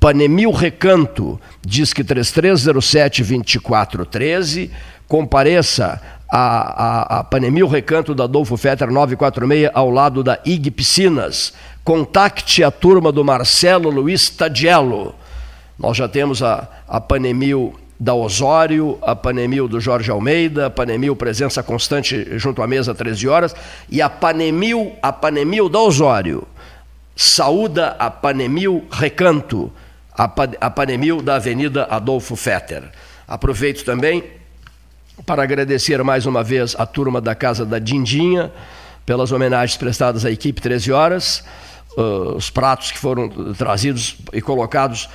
[0.01, 4.70] Panemil Recanto, diz que 3307 2413,
[5.06, 11.52] compareça a, a, a Panemil Recanto da Adolfo Fetter 946, ao lado da IG Piscinas.
[11.85, 15.14] Contacte a turma do Marcelo Luiz Tadiello.
[15.78, 21.15] Nós já temos a, a Panemil da Osório, a Panemil do Jorge Almeida, a Panemil
[21.15, 23.55] presença constante junto à mesa 13 horas,
[23.89, 26.45] e a Panemil, a Panemil da Osório,
[27.15, 29.73] saúda a Panemil Recanto,
[30.12, 32.91] a, Panemil da Avenida Adolfo Fetter.
[33.29, 34.24] Aproveito também
[35.24, 38.51] para agradecer mais uma vez a turma da Casa da Dindinha
[39.07, 41.45] pelas homenagens prestadas à equipe 13 horas,
[41.97, 45.09] uh, os pratos que foram trazidos e colocados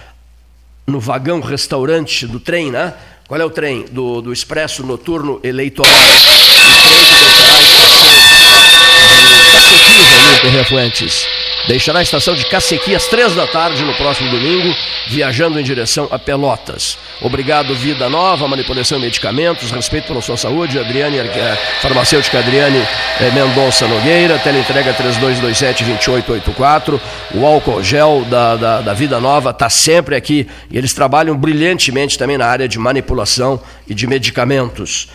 [0.87, 2.93] no vagão restaurante do trem, né?
[3.27, 3.83] Qual é o trem?
[3.91, 5.91] Do, do Expresso Noturno Eleitoral.
[5.93, 11.27] O trem que deixará a estação de Cacequis, Refuentes.
[11.67, 14.73] Deixará a estação de Cacequi às três da tarde no próximo domingo,
[15.07, 16.97] viajando em direção a Pelotas.
[17.21, 23.31] Obrigado, Vida Nova, Manipulação e Medicamentos, respeito pela sua saúde, Adriane, eh, farmacêutica Adriane eh,
[23.33, 27.01] Mendonça Nogueira, teleentrega 3227-2884,
[27.35, 32.17] o álcool gel da, da, da Vida Nova está sempre aqui e eles trabalham brilhantemente
[32.17, 35.09] também na área de manipulação e de medicamentos.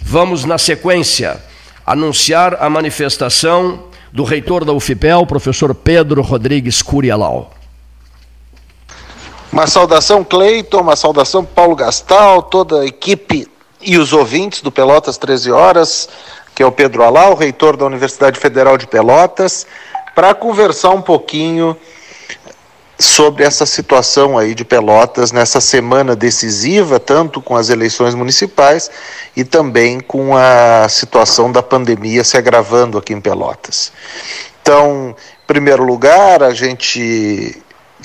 [0.00, 1.36] Vamos, na sequência,
[1.84, 7.50] anunciar a manifestação do reitor da UFPEL, professor Pedro Rodrigues Curialau.
[9.52, 13.48] Uma saudação, Cleiton, uma saudação, Paulo Gastal, toda a equipe
[13.80, 16.08] e os ouvintes do Pelotas 13 Horas,
[16.54, 19.66] que é o Pedro Alau, reitor da Universidade Federal de Pelotas,
[20.14, 21.76] para conversar um pouquinho
[23.00, 28.90] sobre essa situação aí de Pelotas nessa semana decisiva, tanto com as eleições municipais
[29.34, 33.90] e também com a situação da pandemia se agravando aqui em Pelotas.
[34.60, 37.62] Então, em primeiro lugar, a gente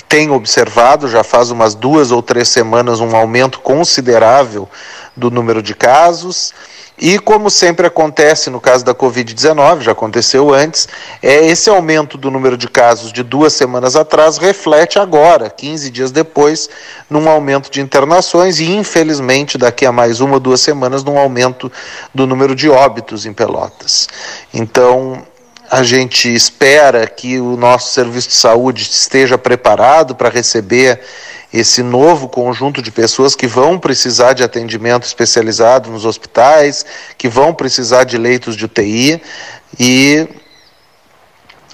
[0.08, 4.68] tem observado já faz umas duas ou três semanas um aumento considerável
[5.14, 6.54] do número de casos.
[6.98, 10.88] E como sempre acontece no caso da Covid-19, já aconteceu antes,
[11.22, 16.10] é esse aumento do número de casos de duas semanas atrás reflete agora, 15 dias
[16.10, 16.70] depois,
[17.10, 21.70] num aumento de internações e, infelizmente, daqui a mais uma ou duas semanas, num aumento
[22.14, 24.08] do número de óbitos em Pelotas.
[24.54, 25.22] Então,
[25.70, 31.00] a gente espera que o nosso serviço de saúde esteja preparado para receber
[31.58, 36.84] esse novo conjunto de pessoas que vão precisar de atendimento especializado nos hospitais,
[37.16, 39.22] que vão precisar de leitos de UTI
[39.78, 40.28] e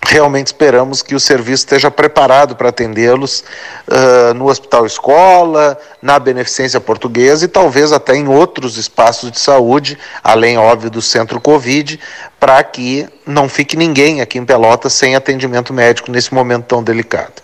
[0.07, 3.43] realmente esperamos que o serviço esteja preparado para atendê-los
[3.89, 9.99] uh, no Hospital Escola, na Beneficência Portuguesa e talvez até em outros espaços de saúde,
[10.23, 11.99] além, óbvio, do Centro Covid,
[12.39, 17.43] para que não fique ninguém aqui em Pelotas sem atendimento médico nesse momento tão delicado.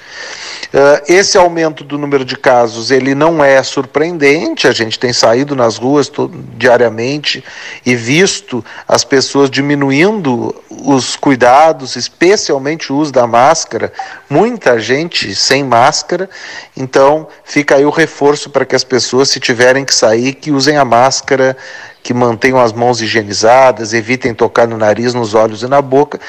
[0.69, 4.69] Uh, esse aumento do número de casos ele não é surpreendente.
[4.69, 6.11] A gente tem saído nas ruas
[6.59, 7.43] diariamente
[7.87, 13.91] e visto as pessoas diminuindo os cuidados, especialmente o uso da máscara.
[14.29, 16.29] Muita gente sem máscara.
[16.77, 20.77] Então fica aí o reforço para que as pessoas, se tiverem que sair, que usem
[20.77, 21.57] a máscara,
[22.03, 26.21] que mantenham as mãos higienizadas, evitem tocar no nariz, nos olhos e na boca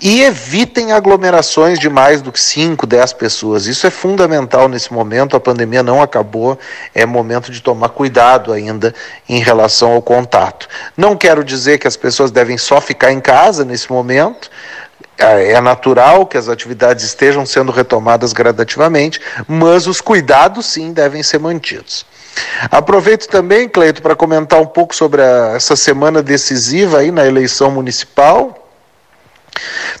[0.00, 3.66] e evitem aglomerações de mais do que 5, 10 pessoas.
[3.66, 6.58] Isso é fundamental nesse momento, a pandemia não acabou,
[6.94, 8.94] é momento de tomar cuidado ainda
[9.28, 10.68] em relação ao contato.
[10.96, 14.50] Não quero dizer que as pessoas devem só ficar em casa nesse momento,
[15.18, 21.24] é, é natural que as atividades estejam sendo retomadas gradativamente, mas os cuidados sim devem
[21.24, 22.06] ser mantidos.
[22.70, 27.70] Aproveito também, Cleito, para comentar um pouco sobre a, essa semana decisiva aí na eleição
[27.70, 28.57] municipal.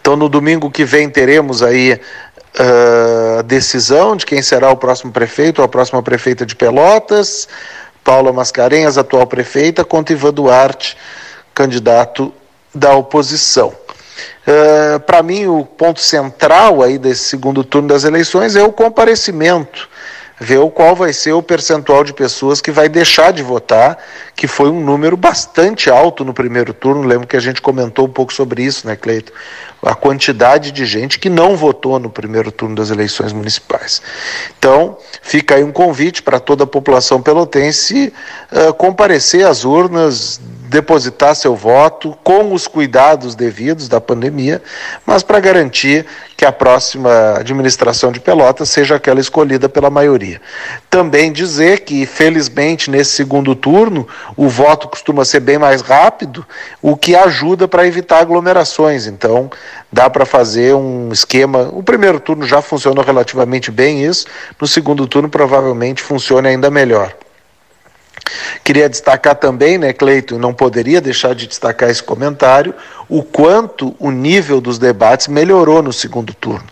[0.00, 5.12] Então, no domingo que vem, teremos aí uh, a decisão de quem será o próximo
[5.12, 7.48] prefeito ou a próxima prefeita de Pelotas.
[8.02, 10.96] Paula Mascarenhas, atual prefeita, contra Ivan Duarte,
[11.54, 12.32] candidato
[12.74, 13.68] da oposição.
[13.68, 19.88] Uh, Para mim, o ponto central aí desse segundo turno das eleições é o comparecimento
[20.40, 23.98] ver qual vai ser o percentual de pessoas que vai deixar de votar,
[24.36, 27.02] que foi um número bastante alto no primeiro turno.
[27.02, 29.32] Lembro que a gente comentou um pouco sobre isso, né, Cleito?
[29.82, 34.02] A quantidade de gente que não votou no primeiro turno das eleições municipais.
[34.58, 38.12] Então, fica aí um convite para toda a população pelotense
[38.52, 44.62] uh, comparecer às urnas, depositar seu voto com os cuidados devidos da pandemia,
[45.06, 50.40] mas para garantir que a próxima administração de Pelotas seja aquela escolhida pela maioria.
[50.88, 56.46] Também dizer que, felizmente, nesse segundo turno, o voto costuma ser bem mais rápido,
[56.80, 59.06] o que ajuda para evitar aglomerações.
[59.06, 59.50] Então,
[59.90, 61.70] dá para fazer um esquema.
[61.72, 64.26] O primeiro turno já funcionou relativamente bem isso,
[64.60, 67.14] no segundo turno provavelmente funcione ainda melhor.
[68.64, 72.74] Queria destacar também, né, Cleiton, não poderia deixar de destacar esse comentário,
[73.08, 76.66] o quanto o nível dos debates melhorou no segundo turno.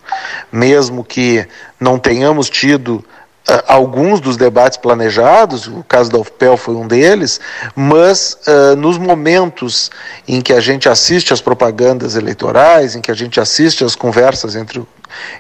[0.53, 1.47] Mesmo que
[1.81, 3.05] não tenhamos tido
[3.49, 7.41] Uh, alguns dos debates planejados, o caso da UFPEL foi um deles,
[7.77, 9.89] mas uh, nos momentos
[10.27, 14.57] em que a gente assiste às propagandas eleitorais, em que a gente assiste às conversas
[14.57, 14.85] entre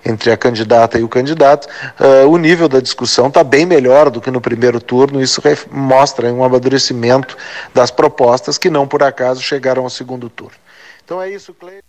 [0.04, 1.68] entre a candidata e o candidato,
[2.00, 5.22] uh, o nível da discussão está bem melhor do que no primeiro turno.
[5.22, 7.36] Isso mostra um amadurecimento
[7.74, 10.56] das propostas que não por acaso chegaram ao segundo turno.
[11.04, 11.85] Então é isso, Cleiton.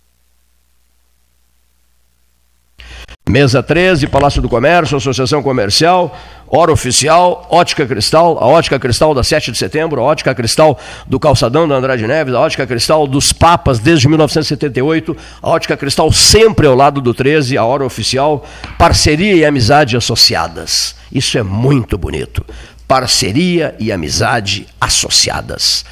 [3.28, 9.22] Mesa 13, Palácio do Comércio, Associação Comercial, Hora Oficial, Ótica Cristal, a Ótica Cristal da
[9.22, 13.30] 7 de setembro, a Ótica Cristal do Calçadão da Andrade Neves, a Ótica Cristal dos
[13.30, 18.46] Papas desde 1978, a Ótica Cristal sempre ao lado do 13, a Hora Oficial,
[18.78, 20.96] parceria e amizade associadas.
[21.12, 22.42] Isso é muito bonito.
[22.86, 25.84] Parceria e amizade associadas.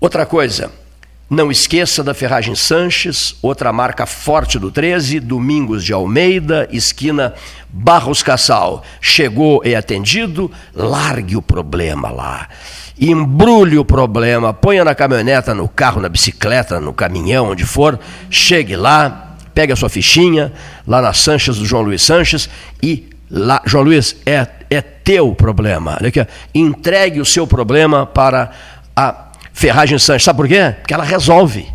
[0.00, 0.72] Outra coisa,
[1.30, 7.34] não esqueça da Ferragem Sanches, outra marca forte do 13, Domingos de Almeida, esquina
[7.68, 8.82] Barros Cassal.
[9.00, 12.48] Chegou e atendido, largue o problema lá.
[13.00, 17.98] Embrulhe o problema, ponha na caminhoneta, no carro, na bicicleta, no caminhão, onde for,
[18.28, 20.52] chegue lá, pegue a sua fichinha,
[20.84, 22.50] lá na Sanches do João Luiz Sanches
[22.82, 25.96] e lá, João Luiz, é, é teu problema.
[26.52, 28.50] Entregue o seu problema para
[28.96, 29.29] a
[29.60, 30.24] Ferragem Sanches.
[30.24, 30.74] Sabe por quê?
[30.80, 31.68] Porque ela resolve.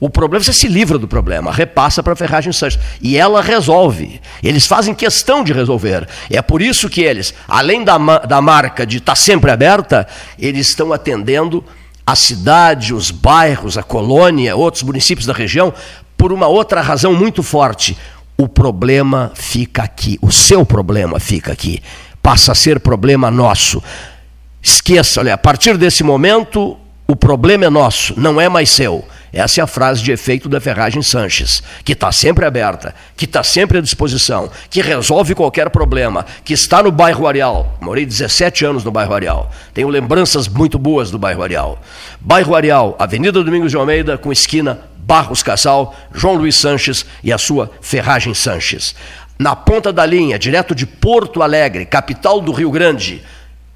[0.00, 2.80] O problema, você se livra do problema, repassa para a Ferragem Sanches.
[3.00, 4.20] E ela resolve.
[4.42, 6.08] Eles fazem questão de resolver.
[6.28, 10.08] É por isso que eles, além da, da marca de estar tá sempre aberta,
[10.40, 11.64] eles estão atendendo
[12.04, 15.72] a cidade, os bairros, a colônia, outros municípios da região,
[16.16, 17.96] por uma outra razão muito forte.
[18.36, 21.80] O problema fica aqui, o seu problema fica aqui.
[22.20, 23.80] Passa a ser problema nosso.
[24.60, 26.76] Esqueça, olha, a partir desse momento,
[27.10, 29.04] o problema é nosso, não é mais seu.
[29.32, 33.42] Essa é a frase de efeito da Ferragem Sanches, que está sempre aberta, que está
[33.42, 37.76] sempre à disposição, que resolve qualquer problema, que está no bairro Areal.
[37.80, 39.50] Morei 17 anos no bairro Areal.
[39.74, 41.80] Tenho lembranças muito boas do bairro Areal.
[42.20, 47.38] Bairro Areal, Avenida Domingos de Almeida, com esquina Barros Casal, João Luiz Sanches e a
[47.38, 48.94] sua Ferragem Sanches.
[49.36, 53.20] Na ponta da linha, direto de Porto Alegre, capital do Rio Grande.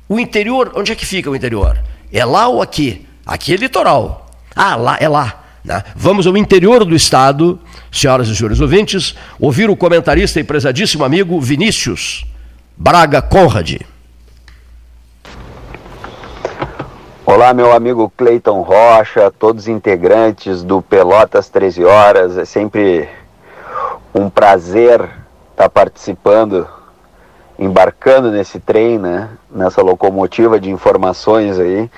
[0.09, 1.83] O interior, onde é que fica o interior?
[2.13, 3.09] É lá ou aqui?
[3.27, 4.27] Aqui é litoral.
[4.55, 5.45] Ah, lá é lá.
[5.65, 5.83] Né?
[5.97, 7.59] Vamos ao interior do estado,
[7.91, 12.27] senhoras e senhores ouvintes, ouvir o comentarista e prezadíssimo amigo Vinícius
[12.77, 13.81] Braga Conrad.
[17.25, 22.37] Olá, meu amigo Cleiton Rocha, todos os integrantes do Pelotas 13 Horas.
[22.37, 23.09] É sempre
[24.15, 25.09] um prazer
[25.51, 26.69] estar participando,
[27.59, 29.31] embarcando nesse trem, né?
[29.51, 31.91] Nessa locomotiva de informações aí.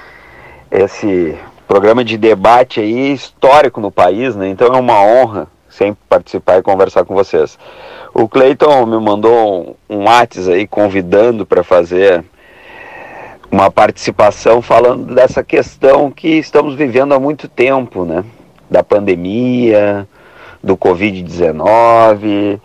[0.71, 1.37] Esse
[1.67, 4.49] programa de debate aí histórico no país, né?
[4.49, 7.59] Então é uma honra sempre participar e conversar com vocês.
[8.15, 12.25] O Cleiton me mandou um, WhatsApp aí convidando para fazer
[13.51, 18.25] uma participação falando dessa questão que estamos vivendo há muito tempo, né?
[18.71, 20.09] Da pandemia,
[20.63, 22.59] do Covid-19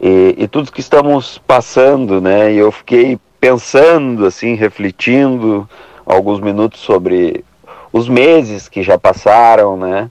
[0.00, 2.52] e, e tudo que estamos passando, né?
[2.52, 5.68] E eu fiquei pensando, assim, refletindo
[6.04, 7.44] alguns minutos sobre
[7.92, 10.10] os meses que já passaram, né?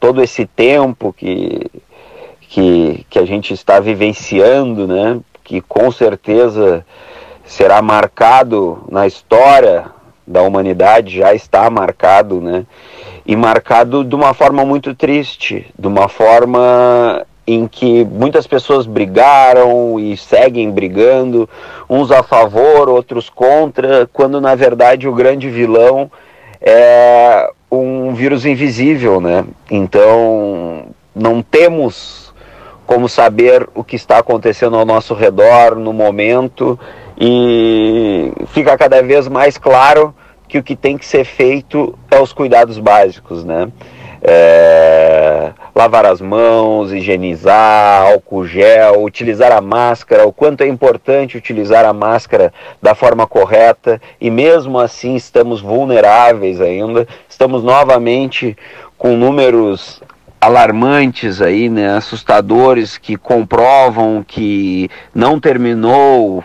[0.00, 1.66] Todo esse tempo que,
[2.40, 5.20] que, que a gente está vivenciando, né?
[5.44, 6.84] Que com certeza
[7.44, 9.86] será marcado na história
[10.26, 12.66] da humanidade, já está marcado, né?
[13.26, 19.98] E marcado de uma forma muito triste, de uma forma em que muitas pessoas brigaram
[19.98, 21.48] e seguem brigando,
[21.88, 26.10] uns a favor, outros contra, quando na verdade o grande vilão
[26.68, 29.44] é um vírus invisível, né?
[29.70, 32.34] Então não temos
[32.86, 36.78] como saber o que está acontecendo ao nosso redor no momento
[37.18, 40.14] e fica cada vez mais claro
[40.46, 43.68] que o que tem que ser feito é os cuidados básicos, né?
[44.22, 51.84] É, lavar as mãos, higienizar, álcool gel, utilizar a máscara, o quanto é importante utilizar
[51.84, 52.52] a máscara
[52.82, 58.56] da forma correta e mesmo assim estamos vulneráveis ainda, estamos novamente
[58.96, 60.02] com números
[60.40, 66.42] alarmantes aí, né, assustadores que comprovam que não terminou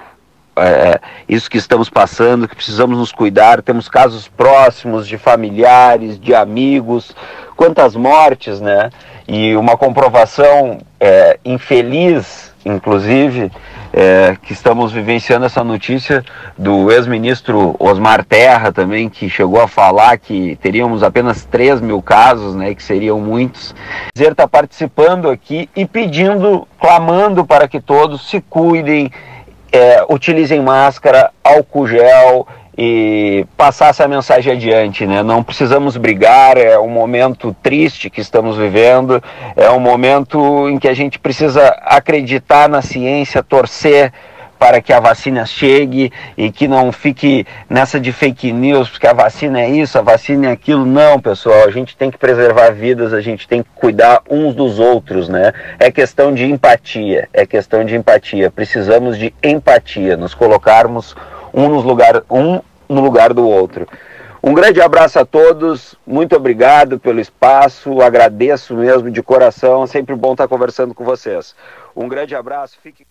[0.55, 3.63] é, isso que estamos passando, que precisamos nos cuidar.
[3.63, 7.15] Temos casos próximos de familiares, de amigos,
[7.55, 8.91] quantas mortes, né?
[9.27, 13.51] E uma comprovação é, infeliz, inclusive,
[13.93, 16.23] é, que estamos vivenciando essa notícia
[16.57, 22.55] do ex-ministro Osmar Terra também, que chegou a falar que teríamos apenas 3 mil casos,
[22.55, 23.73] né, que seriam muitos.
[24.13, 29.11] Dizer está participando aqui e pedindo, clamando para que todos se cuidem,
[29.71, 32.47] é, utilizem máscara, álcool gel
[32.77, 35.21] e passar essa mensagem adiante, né?
[35.21, 39.21] Não precisamos brigar, é um momento triste que estamos vivendo,
[39.55, 44.11] é um momento em que a gente precisa acreditar na ciência, torcer
[44.63, 49.11] para que a vacina chegue e que não fique nessa de fake news, porque a
[49.11, 50.85] vacina é isso, a vacina é aquilo.
[50.85, 54.79] Não, pessoal, a gente tem que preservar vidas, a gente tem que cuidar uns dos
[54.79, 55.51] outros, né?
[55.77, 58.49] É questão de empatia, é questão de empatia.
[58.49, 61.13] Precisamos de empatia, nos colocarmos
[61.53, 63.87] um, nos lugar, um no lugar do outro.
[64.41, 70.33] Um grande abraço a todos, muito obrigado pelo espaço, agradeço mesmo de coração, sempre bom
[70.33, 71.55] estar conversando com vocês.
[71.95, 73.05] Um grande abraço, fique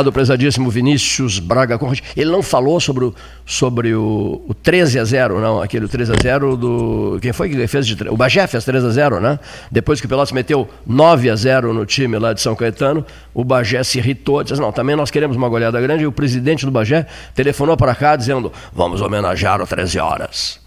[0.00, 2.00] do prezadíssimo Vinícius Braga Conrad.
[2.16, 3.14] Ele não falou sobre o,
[3.44, 7.18] sobre o, o 13 a 0, não, aquele 13 a 0 do.
[7.20, 8.08] Quem foi que fez de.
[8.08, 9.38] O Bagé fez 13 a 0, né?
[9.70, 13.04] Depois que o Pelotas meteu 9 a 0 no time lá de São Caetano,
[13.34, 16.04] o Bagé se irritou, disse: não, também nós queremos uma goleada grande.
[16.04, 20.58] E o presidente do Bagé telefonou para cá dizendo: vamos homenagear o 13 horas.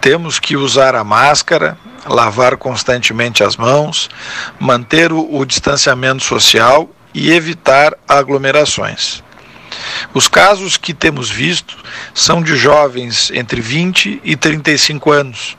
[0.01, 4.10] Temos que usar a máscara, lavar constantemente as mãos,
[4.59, 9.23] manter o, o distanciamento social e evitar aglomerações.
[10.15, 11.77] Os casos que temos visto
[12.15, 15.57] são de jovens entre 20 e 35 anos.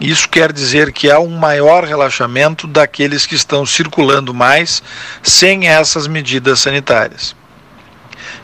[0.00, 4.82] Isso quer dizer que há um maior relaxamento daqueles que estão circulando mais
[5.22, 7.34] sem essas medidas sanitárias.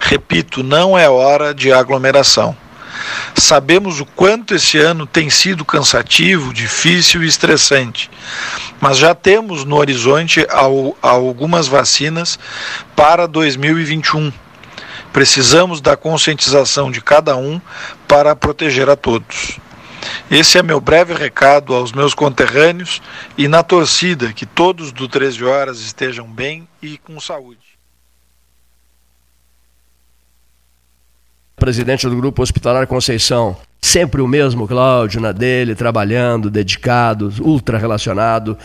[0.00, 2.56] Repito, não é hora de aglomeração.
[3.34, 8.10] Sabemos o quanto esse ano tem sido cansativo, difícil e estressante,
[8.80, 10.46] mas já temos no horizonte
[11.02, 12.38] algumas vacinas
[12.96, 14.32] para 2021.
[15.14, 17.60] Precisamos da conscientização de cada um
[18.08, 19.60] para proteger a todos.
[20.28, 23.00] Esse é meu breve recado aos meus conterrâneos
[23.38, 27.60] e na torcida que todos do 13 Horas estejam bem e com saúde.
[31.54, 33.56] Presidente do Grupo Hospitalar Conceição.
[33.84, 38.56] Sempre o mesmo Cláudio na dele, trabalhando, dedicado, ultra relacionado,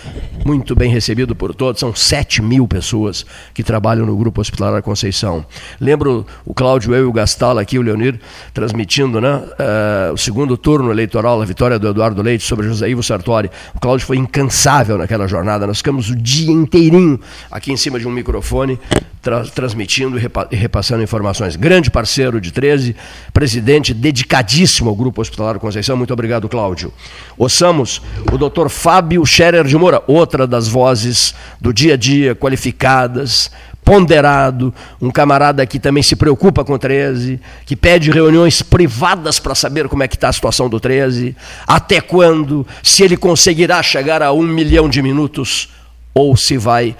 [0.46, 1.82] muito bem recebido por todos.
[1.82, 5.46] São 7 mil pessoas que trabalham no Grupo Hospitalar Conceição.
[5.78, 8.18] Lembro o Cláudio, eu e o Gastal aqui, o Leonir,
[8.54, 13.04] transmitindo né, uh, o segundo turno eleitoral, a vitória do Eduardo Leite sobre José Ivo
[13.04, 13.52] Sartori.
[13.76, 15.68] O Cláudio foi incansável naquela jornada.
[15.68, 17.20] Nós ficamos o dia inteirinho
[17.52, 18.80] aqui em cima de um microfone,
[19.22, 21.58] tra transmitindo e repassando informações.
[21.58, 22.96] Grande parceiro de 13,
[23.34, 25.98] presidente dedicadíssimo ao Grupo Grupo Hospitalar Conceição.
[25.98, 26.94] Muito obrigado, Cláudio.
[27.36, 28.00] Ouçamos
[28.32, 33.50] o doutor Fábio Scherer de Moura, outra das vozes do dia a dia, qualificadas,
[33.84, 34.72] ponderado,
[35.02, 39.88] um camarada que também se preocupa com o 13, que pede reuniões privadas para saber
[39.88, 44.32] como é que está a situação do 13, até quando, se ele conseguirá chegar a
[44.32, 45.70] um milhão de minutos
[46.14, 46.96] ou se vai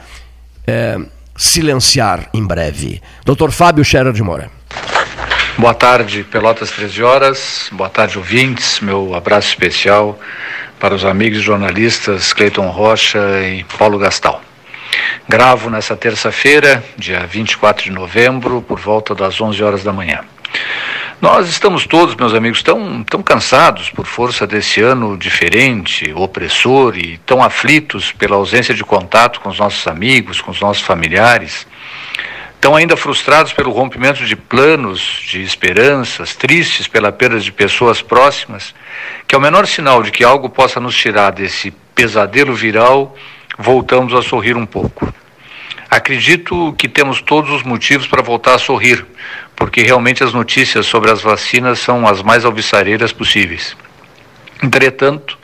[0.66, 1.00] é,
[1.38, 3.04] silenciar em breve.
[3.24, 4.59] Doutor Fábio Scherer de Moura.
[5.60, 7.70] Boa tarde, Pelotas 13 horas.
[7.74, 8.80] Boa tarde, ouvintes.
[8.80, 10.18] Meu abraço especial
[10.80, 14.42] para os amigos jornalistas Cleiton Rocha e Paulo Gastal.
[15.28, 20.22] Gravo nessa terça-feira, dia 24 de novembro, por volta das 11 horas da manhã.
[21.22, 27.18] Nós estamos todos, meus amigos, tão, tão cansados por força desse ano diferente, opressor e
[27.26, 31.68] tão aflitos pela ausência de contato com os nossos amigos, com os nossos familiares
[32.60, 38.76] estão ainda frustrados pelo rompimento de planos, de esperanças, tristes pela perda de pessoas próximas,
[39.26, 43.16] que ao menor sinal de que algo possa nos tirar desse pesadelo viral,
[43.58, 45.12] voltamos a sorrir um pouco.
[45.90, 49.06] Acredito que temos todos os motivos para voltar a sorrir,
[49.56, 53.76] porque realmente as notícias sobre as vacinas são as mais alvissareiras possíveis.
[54.62, 55.39] Entretanto,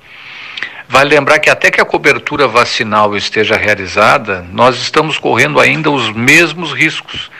[0.87, 6.11] Vale lembrar que até que a cobertura vacinal esteja realizada, nós estamos correndo ainda os
[6.11, 7.31] mesmos riscos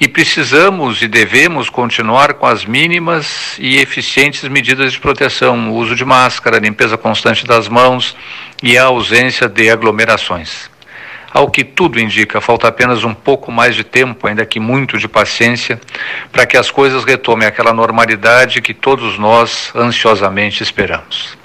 [0.00, 5.96] e precisamos e devemos continuar com as mínimas e eficientes medidas de proteção, o uso
[5.96, 8.16] de máscara, limpeza constante das mãos
[8.62, 10.70] e a ausência de aglomerações.
[11.32, 15.08] Ao que tudo indica, falta apenas um pouco mais de tempo, ainda que muito de
[15.08, 15.80] paciência,
[16.30, 21.36] para que as coisas retomem aquela normalidade que todos nós ansiosamente esperamos.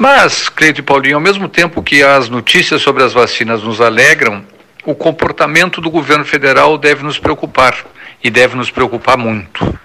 [0.00, 4.42] Mas, Cleito e Paulinho, ao mesmo tempo que as notícias sobre as vacinas nos alegram,
[4.82, 7.76] o comportamento do governo federal deve nos preocupar
[8.24, 9.78] e deve nos preocupar muito.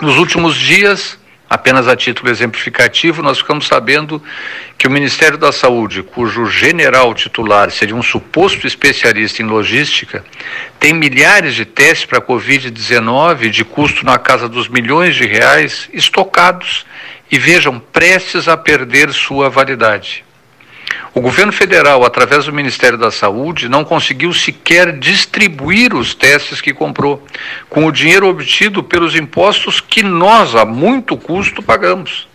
[0.00, 1.16] Nos últimos dias,
[1.48, 4.20] apenas a título exemplificativo, nós ficamos sabendo
[4.76, 10.24] que o Ministério da Saúde, cujo general titular seria um suposto especialista em logística,
[10.80, 15.88] tem milhares de testes para a Covid-19 de custo na casa dos milhões de reais
[15.92, 16.84] estocados
[17.30, 20.24] e vejam, prestes a perder sua validade.
[21.14, 26.72] O governo federal, através do Ministério da Saúde, não conseguiu sequer distribuir os testes que
[26.72, 27.26] comprou,
[27.68, 32.28] com o dinheiro obtido pelos impostos que nós, a muito custo, pagamos.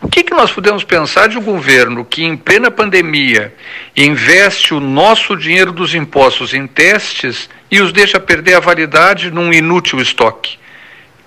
[0.00, 3.54] O que, que nós podemos pensar de um governo que, em plena pandemia,
[3.96, 9.52] investe o nosso dinheiro dos impostos em testes e os deixa perder a validade num
[9.52, 10.58] inútil estoque?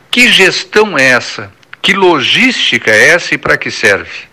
[0.10, 1.52] Que gestão é essa?
[1.82, 4.30] Que logística é essa e para que serve?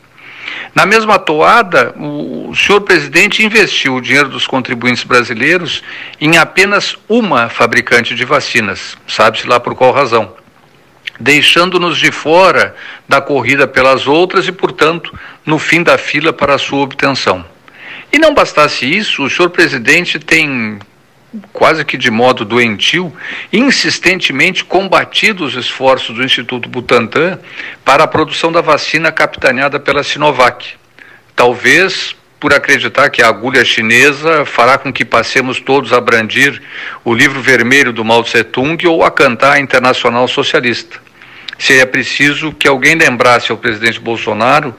[0.74, 5.82] Na mesma toada, o senhor presidente investiu o dinheiro dos contribuintes brasileiros
[6.20, 10.34] em apenas uma fabricante de vacinas, sabe-se lá por qual razão,
[11.18, 12.76] deixando-nos de fora
[13.08, 17.42] da corrida pelas outras e, portanto, no fim da fila para a sua obtenção.
[18.12, 20.78] E não bastasse isso, o senhor presidente tem
[21.52, 23.12] quase que de modo doentio,
[23.52, 27.38] insistentemente combatido os esforços do Instituto Butantan
[27.84, 30.74] para a produção da vacina capitaneada pela Sinovac.
[31.34, 36.60] Talvez por acreditar que a agulha chinesa fará com que passemos todos a brandir
[37.04, 40.98] o livro vermelho do Mao Tse Tung ou a cantar a Internacional Socialista.
[41.58, 44.74] Seria preciso que alguém lembrasse ao presidente Bolsonaro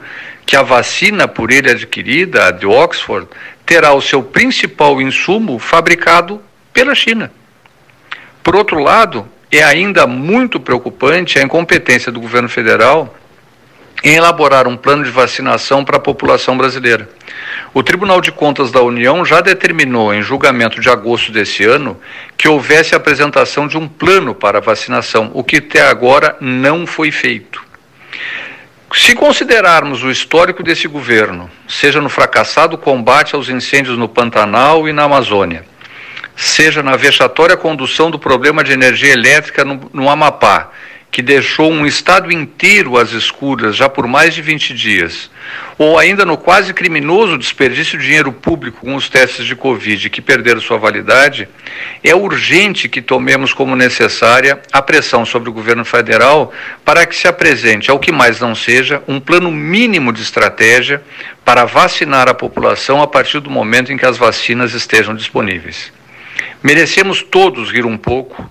[0.46, 3.28] que a vacina por ele adquirida, a de Oxford,
[3.66, 6.40] terá o seu principal insumo fabricado
[6.72, 7.30] pela China.
[8.42, 13.14] Por outro lado, é ainda muito preocupante a incompetência do governo federal
[14.02, 17.08] em elaborar um plano de vacinação para a população brasileira.
[17.74, 22.00] O Tribunal de Contas da União já determinou, em julgamento de agosto desse ano,
[22.36, 26.86] que houvesse a apresentação de um plano para a vacinação, o que até agora não
[26.86, 27.66] foi feito.
[28.94, 34.92] Se considerarmos o histórico desse governo, seja no fracassado combate aos incêndios no Pantanal e
[34.92, 35.64] na Amazônia,
[36.38, 40.70] seja na vexatória condução do problema de energia elétrica no, no Amapá,
[41.10, 45.28] que deixou um estado inteiro às escuras já por mais de 20 dias,
[45.76, 50.20] ou ainda no quase criminoso desperdício de dinheiro público com os testes de Covid que
[50.20, 51.48] perderam sua validade,
[52.04, 56.52] é urgente que tomemos como necessária a pressão sobre o governo federal
[56.84, 61.02] para que se apresente, ao que mais não seja, um plano mínimo de estratégia
[61.44, 65.97] para vacinar a população a partir do momento em que as vacinas estejam disponíveis.
[66.62, 68.48] Merecemos todos rir um pouco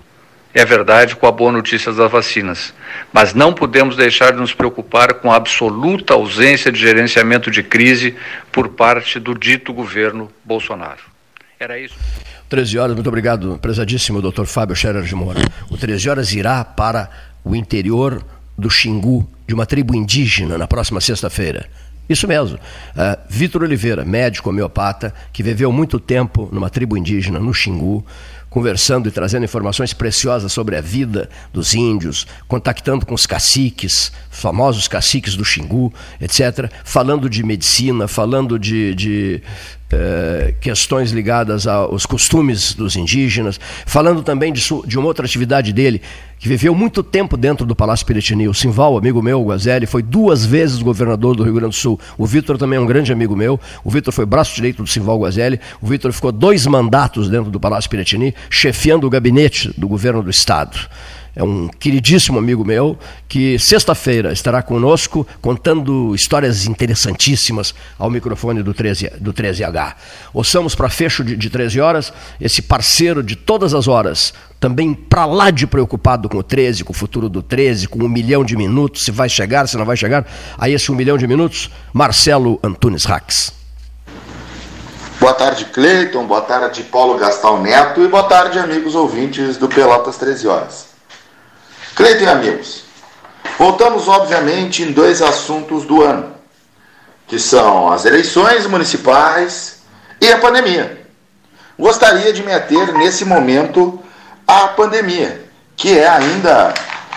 [0.54, 2.72] é verdade, com a boa notícia das vacinas.
[3.12, 8.16] Mas não podemos deixar de nos preocupar com a absoluta ausência de gerenciamento de crise
[8.50, 11.02] por parte do dito governo Bolsonaro.
[11.60, 11.96] Era isso.
[12.48, 15.40] 13 horas, muito obrigado, prezadíssimo doutor Fábio Scherer de Moura.
[15.70, 17.10] O 13 horas irá para
[17.44, 18.24] o interior
[18.56, 21.68] do Xingu, de uma tribo indígena, na próxima sexta-feira.
[22.08, 22.56] Isso mesmo.
[22.56, 28.04] Uh, Vitor Oliveira, médico homeopata, que viveu muito tempo numa tribo indígena no Xingu,
[28.48, 34.88] conversando e trazendo informações preciosas sobre a vida dos índios, contactando com os caciques, famosos
[34.88, 39.42] caciques do Xingu, etc., falando de medicina, falando de, de
[39.90, 46.02] eh, questões ligadas aos costumes dos indígenas, falando também de, de, uma outra atividade dele,
[46.38, 48.48] que viveu muito tempo dentro do Palácio Piratini.
[48.48, 51.98] O Simval, amigo meu, o Guazelli, foi duas vezes governador do Rio Grande do Sul.
[52.18, 53.58] O Vitor também é um grande amigo meu.
[53.82, 55.58] O Vitor foi braço direito do Simval Guazelli.
[55.80, 60.30] O Vitor ficou dois mandatos dentro do Palácio Piratini, chefiando o gabinete do governo do
[60.30, 60.78] Estado
[61.34, 62.98] é um queridíssimo amigo meu,
[63.28, 69.94] que sexta-feira estará conosco contando histórias interessantíssimas ao microfone do, 13, do 13H.
[70.32, 75.24] Ouçamos para fecho de, de 13 horas esse parceiro de todas as horas, também para
[75.26, 78.56] lá de preocupado com o 13, com o futuro do 13, com um milhão de
[78.56, 80.26] minutos, se vai chegar, se não vai chegar,
[80.58, 83.58] a esse um milhão de minutos, Marcelo Antunes Rax.
[85.20, 86.26] Boa tarde, Cleiton.
[86.26, 88.02] Boa tarde, Paulo Gastal Neto.
[88.02, 90.87] E boa tarde, amigos ouvintes do Pelotas 13 Horas.
[91.98, 92.84] Cleiton e amigos,
[93.58, 96.32] voltamos obviamente em dois assuntos do ano,
[97.26, 99.80] que são as eleições municipais
[100.20, 101.04] e a pandemia.
[101.76, 104.00] Gostaria de me ater nesse momento
[104.46, 105.44] à pandemia,
[105.74, 106.72] que é ainda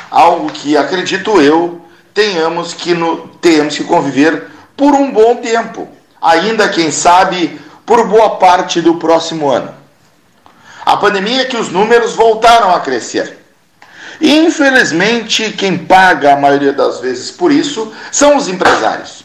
[0.10, 5.88] algo que acredito eu tenhamos que, no, tenhamos que conviver por um bom tempo,
[6.20, 9.76] ainda quem sabe por boa parte do próximo ano.
[10.84, 13.41] A pandemia é que os números voltaram a crescer
[14.20, 19.24] infelizmente, quem paga a maioria das vezes por isso são os empresários.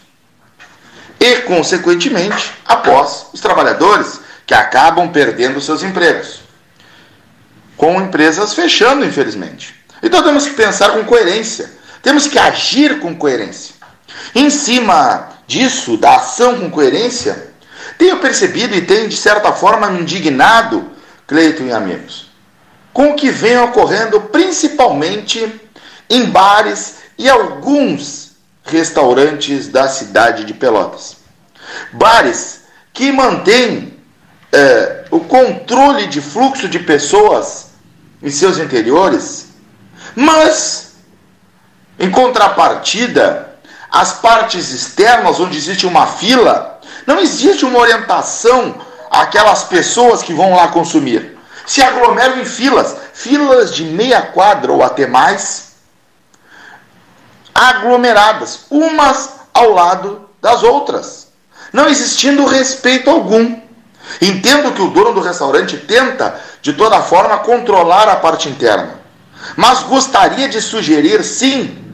[1.19, 6.41] E, consequentemente, após os trabalhadores que acabam perdendo seus empregos.
[7.77, 9.75] Com empresas fechando, infelizmente.
[10.03, 11.71] Então temos que pensar com coerência.
[12.03, 13.75] Temos que agir com coerência.
[14.35, 17.49] Em cima disso, da ação com coerência,
[17.99, 20.91] tenho percebido e tenho, de certa forma, me indignado,
[21.27, 22.26] Cleiton e amigos,
[22.97, 25.61] com o que vem ocorrendo principalmente
[26.09, 28.31] em bares e alguns
[28.65, 31.19] restaurantes da cidade de Pelotas.
[31.93, 32.63] Bares
[32.95, 33.99] que mantêm
[34.51, 37.67] é, o controle de fluxo de pessoas
[38.23, 39.49] em seus interiores,
[40.15, 40.95] mas,
[41.99, 43.59] em contrapartida,
[43.91, 48.75] as partes externas, onde existe uma fila, não existe uma orientação
[49.11, 51.36] àquelas pessoas que vão lá consumir
[51.67, 55.73] se aglomeram em filas, filas de meia quadra ou até mais,
[57.55, 61.29] aglomeradas, umas ao lado das outras,
[61.73, 63.61] não existindo respeito algum.
[64.23, 69.01] Entendo que o dono do restaurante tenta, de toda forma, controlar a parte interna,
[69.57, 71.85] mas gostaria de sugerir, sim,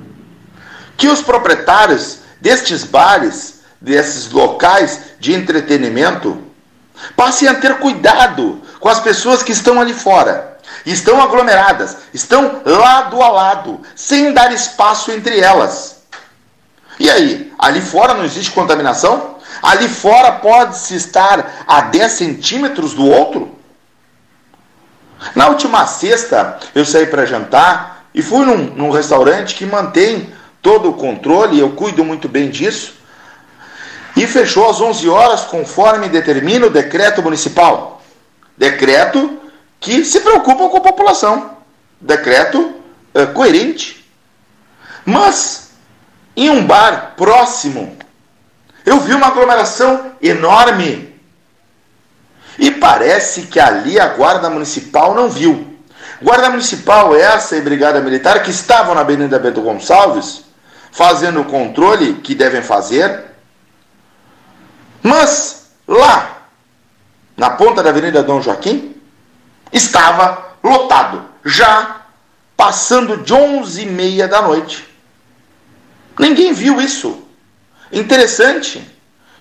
[0.96, 6.42] que os proprietários destes bares, desses locais de entretenimento,
[7.16, 10.58] passem a ter cuidado com as pessoas que estão ali fora.
[10.84, 16.02] Estão aglomeradas, estão lado a lado, sem dar espaço entre elas.
[16.98, 19.36] E aí, ali fora não existe contaminação?
[19.62, 23.56] Ali fora pode-se estar a 10 centímetros do outro?
[25.36, 30.90] Na última sexta, eu saí para jantar e fui num, num restaurante que mantém todo
[30.90, 32.94] o controle, eu cuido muito bem disso,
[34.16, 38.01] e fechou às 11 horas, conforme determina o decreto municipal.
[38.56, 39.40] Decreto
[39.80, 41.56] que se preocupa com a população.
[42.00, 42.74] Decreto
[43.14, 44.08] é, coerente.
[45.04, 45.70] Mas,
[46.36, 47.96] em um bar próximo,
[48.84, 51.12] eu vi uma aglomeração enorme.
[52.58, 55.76] E parece que ali a Guarda Municipal não viu.
[56.20, 60.44] Guarda Municipal, essa e Brigada Militar, que estavam na Avenida Bento Gonçalves,
[60.92, 63.24] fazendo o controle que devem fazer.
[65.02, 66.41] Mas lá,
[67.36, 68.94] na ponta da Avenida Dom Joaquim,
[69.72, 72.02] estava lotado, já
[72.56, 74.86] passando de 11 e meia da noite.
[76.18, 77.22] Ninguém viu isso.
[77.90, 78.86] Interessante.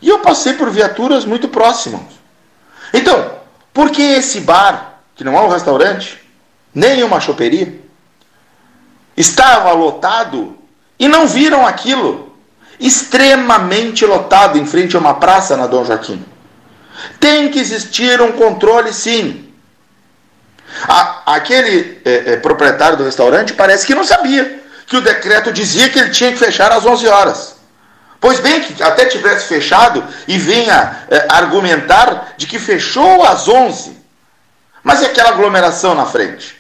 [0.02, 2.02] E eu passei por viaturas muito próximas.
[2.94, 3.40] Então,
[3.74, 6.20] por que esse bar, que não é um restaurante,
[6.74, 7.80] nem uma choperia,
[9.16, 10.58] estava lotado
[10.98, 12.36] e não viram aquilo?
[12.80, 16.26] Extremamente lotado em frente a uma praça na Dom Joaquim.
[17.20, 19.52] Tem que existir um controle, sim.
[20.88, 25.90] A, aquele é, é, proprietário do restaurante parece que não sabia que o decreto dizia
[25.90, 27.56] que ele tinha que fechar às 11 horas.
[28.20, 33.98] Pois bem, que até tivesse fechado e venha é, argumentar de que fechou às 11.
[34.84, 36.56] Mas e aquela aglomeração na frente?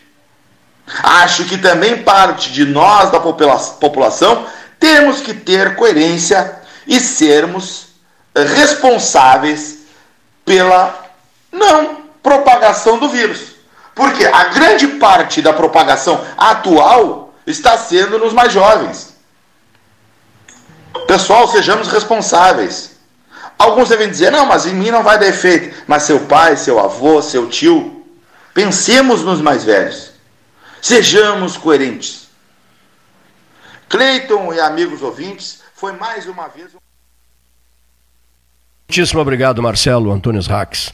[1.04, 4.46] Acho que também parte de nós, da popula população,
[4.80, 7.88] temos que ter coerência e sermos
[8.34, 9.81] é, responsáveis
[10.46, 11.12] pela
[11.52, 13.56] não propagação do vírus.
[13.94, 19.16] Porque a grande parte da propagação atual está sendo nos mais jovens.
[21.08, 22.92] Pessoal, sejamos responsáveis.
[23.58, 25.84] Alguns devem dizer, não, mas em mim não vai dar efeito.
[25.88, 28.06] Mas seu pai, seu avô, seu tio.
[28.54, 30.12] Pensemos nos mais velhos.
[30.82, 32.30] Sejamos coerentes.
[33.88, 36.72] Cleiton e amigos ouvintes, foi mais uma vez.
[38.92, 40.94] Muitíssimo obrigado, Marcelo Antônio Rax.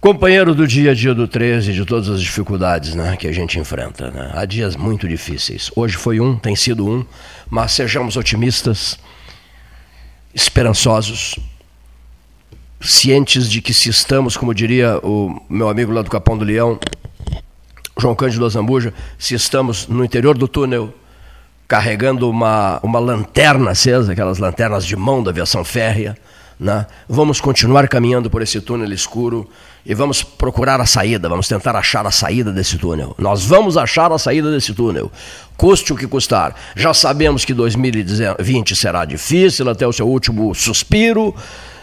[0.00, 3.58] Companheiro do dia a dia do 13, de todas as dificuldades né, que a gente
[3.58, 4.10] enfrenta.
[4.10, 4.30] Né?
[4.32, 5.70] Há dias muito difíceis.
[5.76, 7.04] Hoje foi um, tem sido um,
[7.50, 8.98] mas sejamos otimistas,
[10.34, 11.38] esperançosos,
[12.80, 16.80] cientes de que se estamos, como diria o meu amigo lá do Capão do Leão,
[18.00, 20.94] João Cândido Azambuja, se estamos no interior do túnel,
[21.68, 26.16] carregando uma, uma lanterna acesa, aquelas lanternas de mão da aviação férrea,
[26.58, 26.86] né?
[27.08, 29.48] vamos continuar caminhando por esse túnel escuro
[29.86, 33.14] e vamos procurar a saída, vamos tentar achar a saída desse túnel.
[33.16, 35.10] Nós vamos achar a saída desse túnel,
[35.56, 36.54] custe o que custar.
[36.74, 41.34] Já sabemos que 2020 será difícil até o seu último suspiro,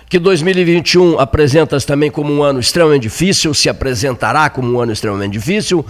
[0.07, 5.33] que 2021 apresenta-se também como um ano extremamente difícil, se apresentará como um ano extremamente
[5.33, 5.83] difícil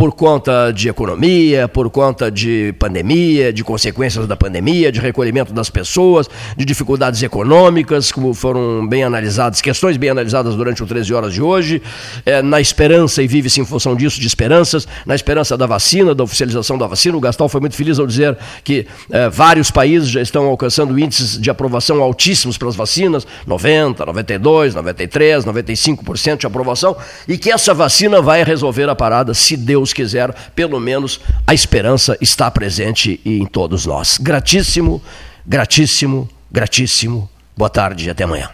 [0.00, 5.68] por conta de economia, por conta de pandemia, de consequências da pandemia, de recolhimento das
[5.68, 11.34] pessoas, de dificuldades econômicas, como foram bem analisadas, questões bem analisadas durante o 13 horas
[11.34, 11.82] de hoje,
[12.24, 16.24] é, na esperança, e vive-se em função disso, de esperanças, na esperança da vacina, da
[16.24, 17.18] oficialização da vacina.
[17.18, 21.38] O Gastal foi muito feliz ao dizer que é, vários países já estão alcançando índices
[21.38, 26.96] de aprovação altíssimos para as vacinas, 90, 92, 93, 95% de aprovação,
[27.28, 31.52] e que essa vacina vai resolver a parada, se Deus Deus quiser, pelo menos a
[31.52, 34.18] esperança está presente em todos nós.
[34.18, 35.02] Gratíssimo,
[35.46, 37.28] gratíssimo, gratíssimo.
[37.56, 38.50] Boa tarde e até amanhã.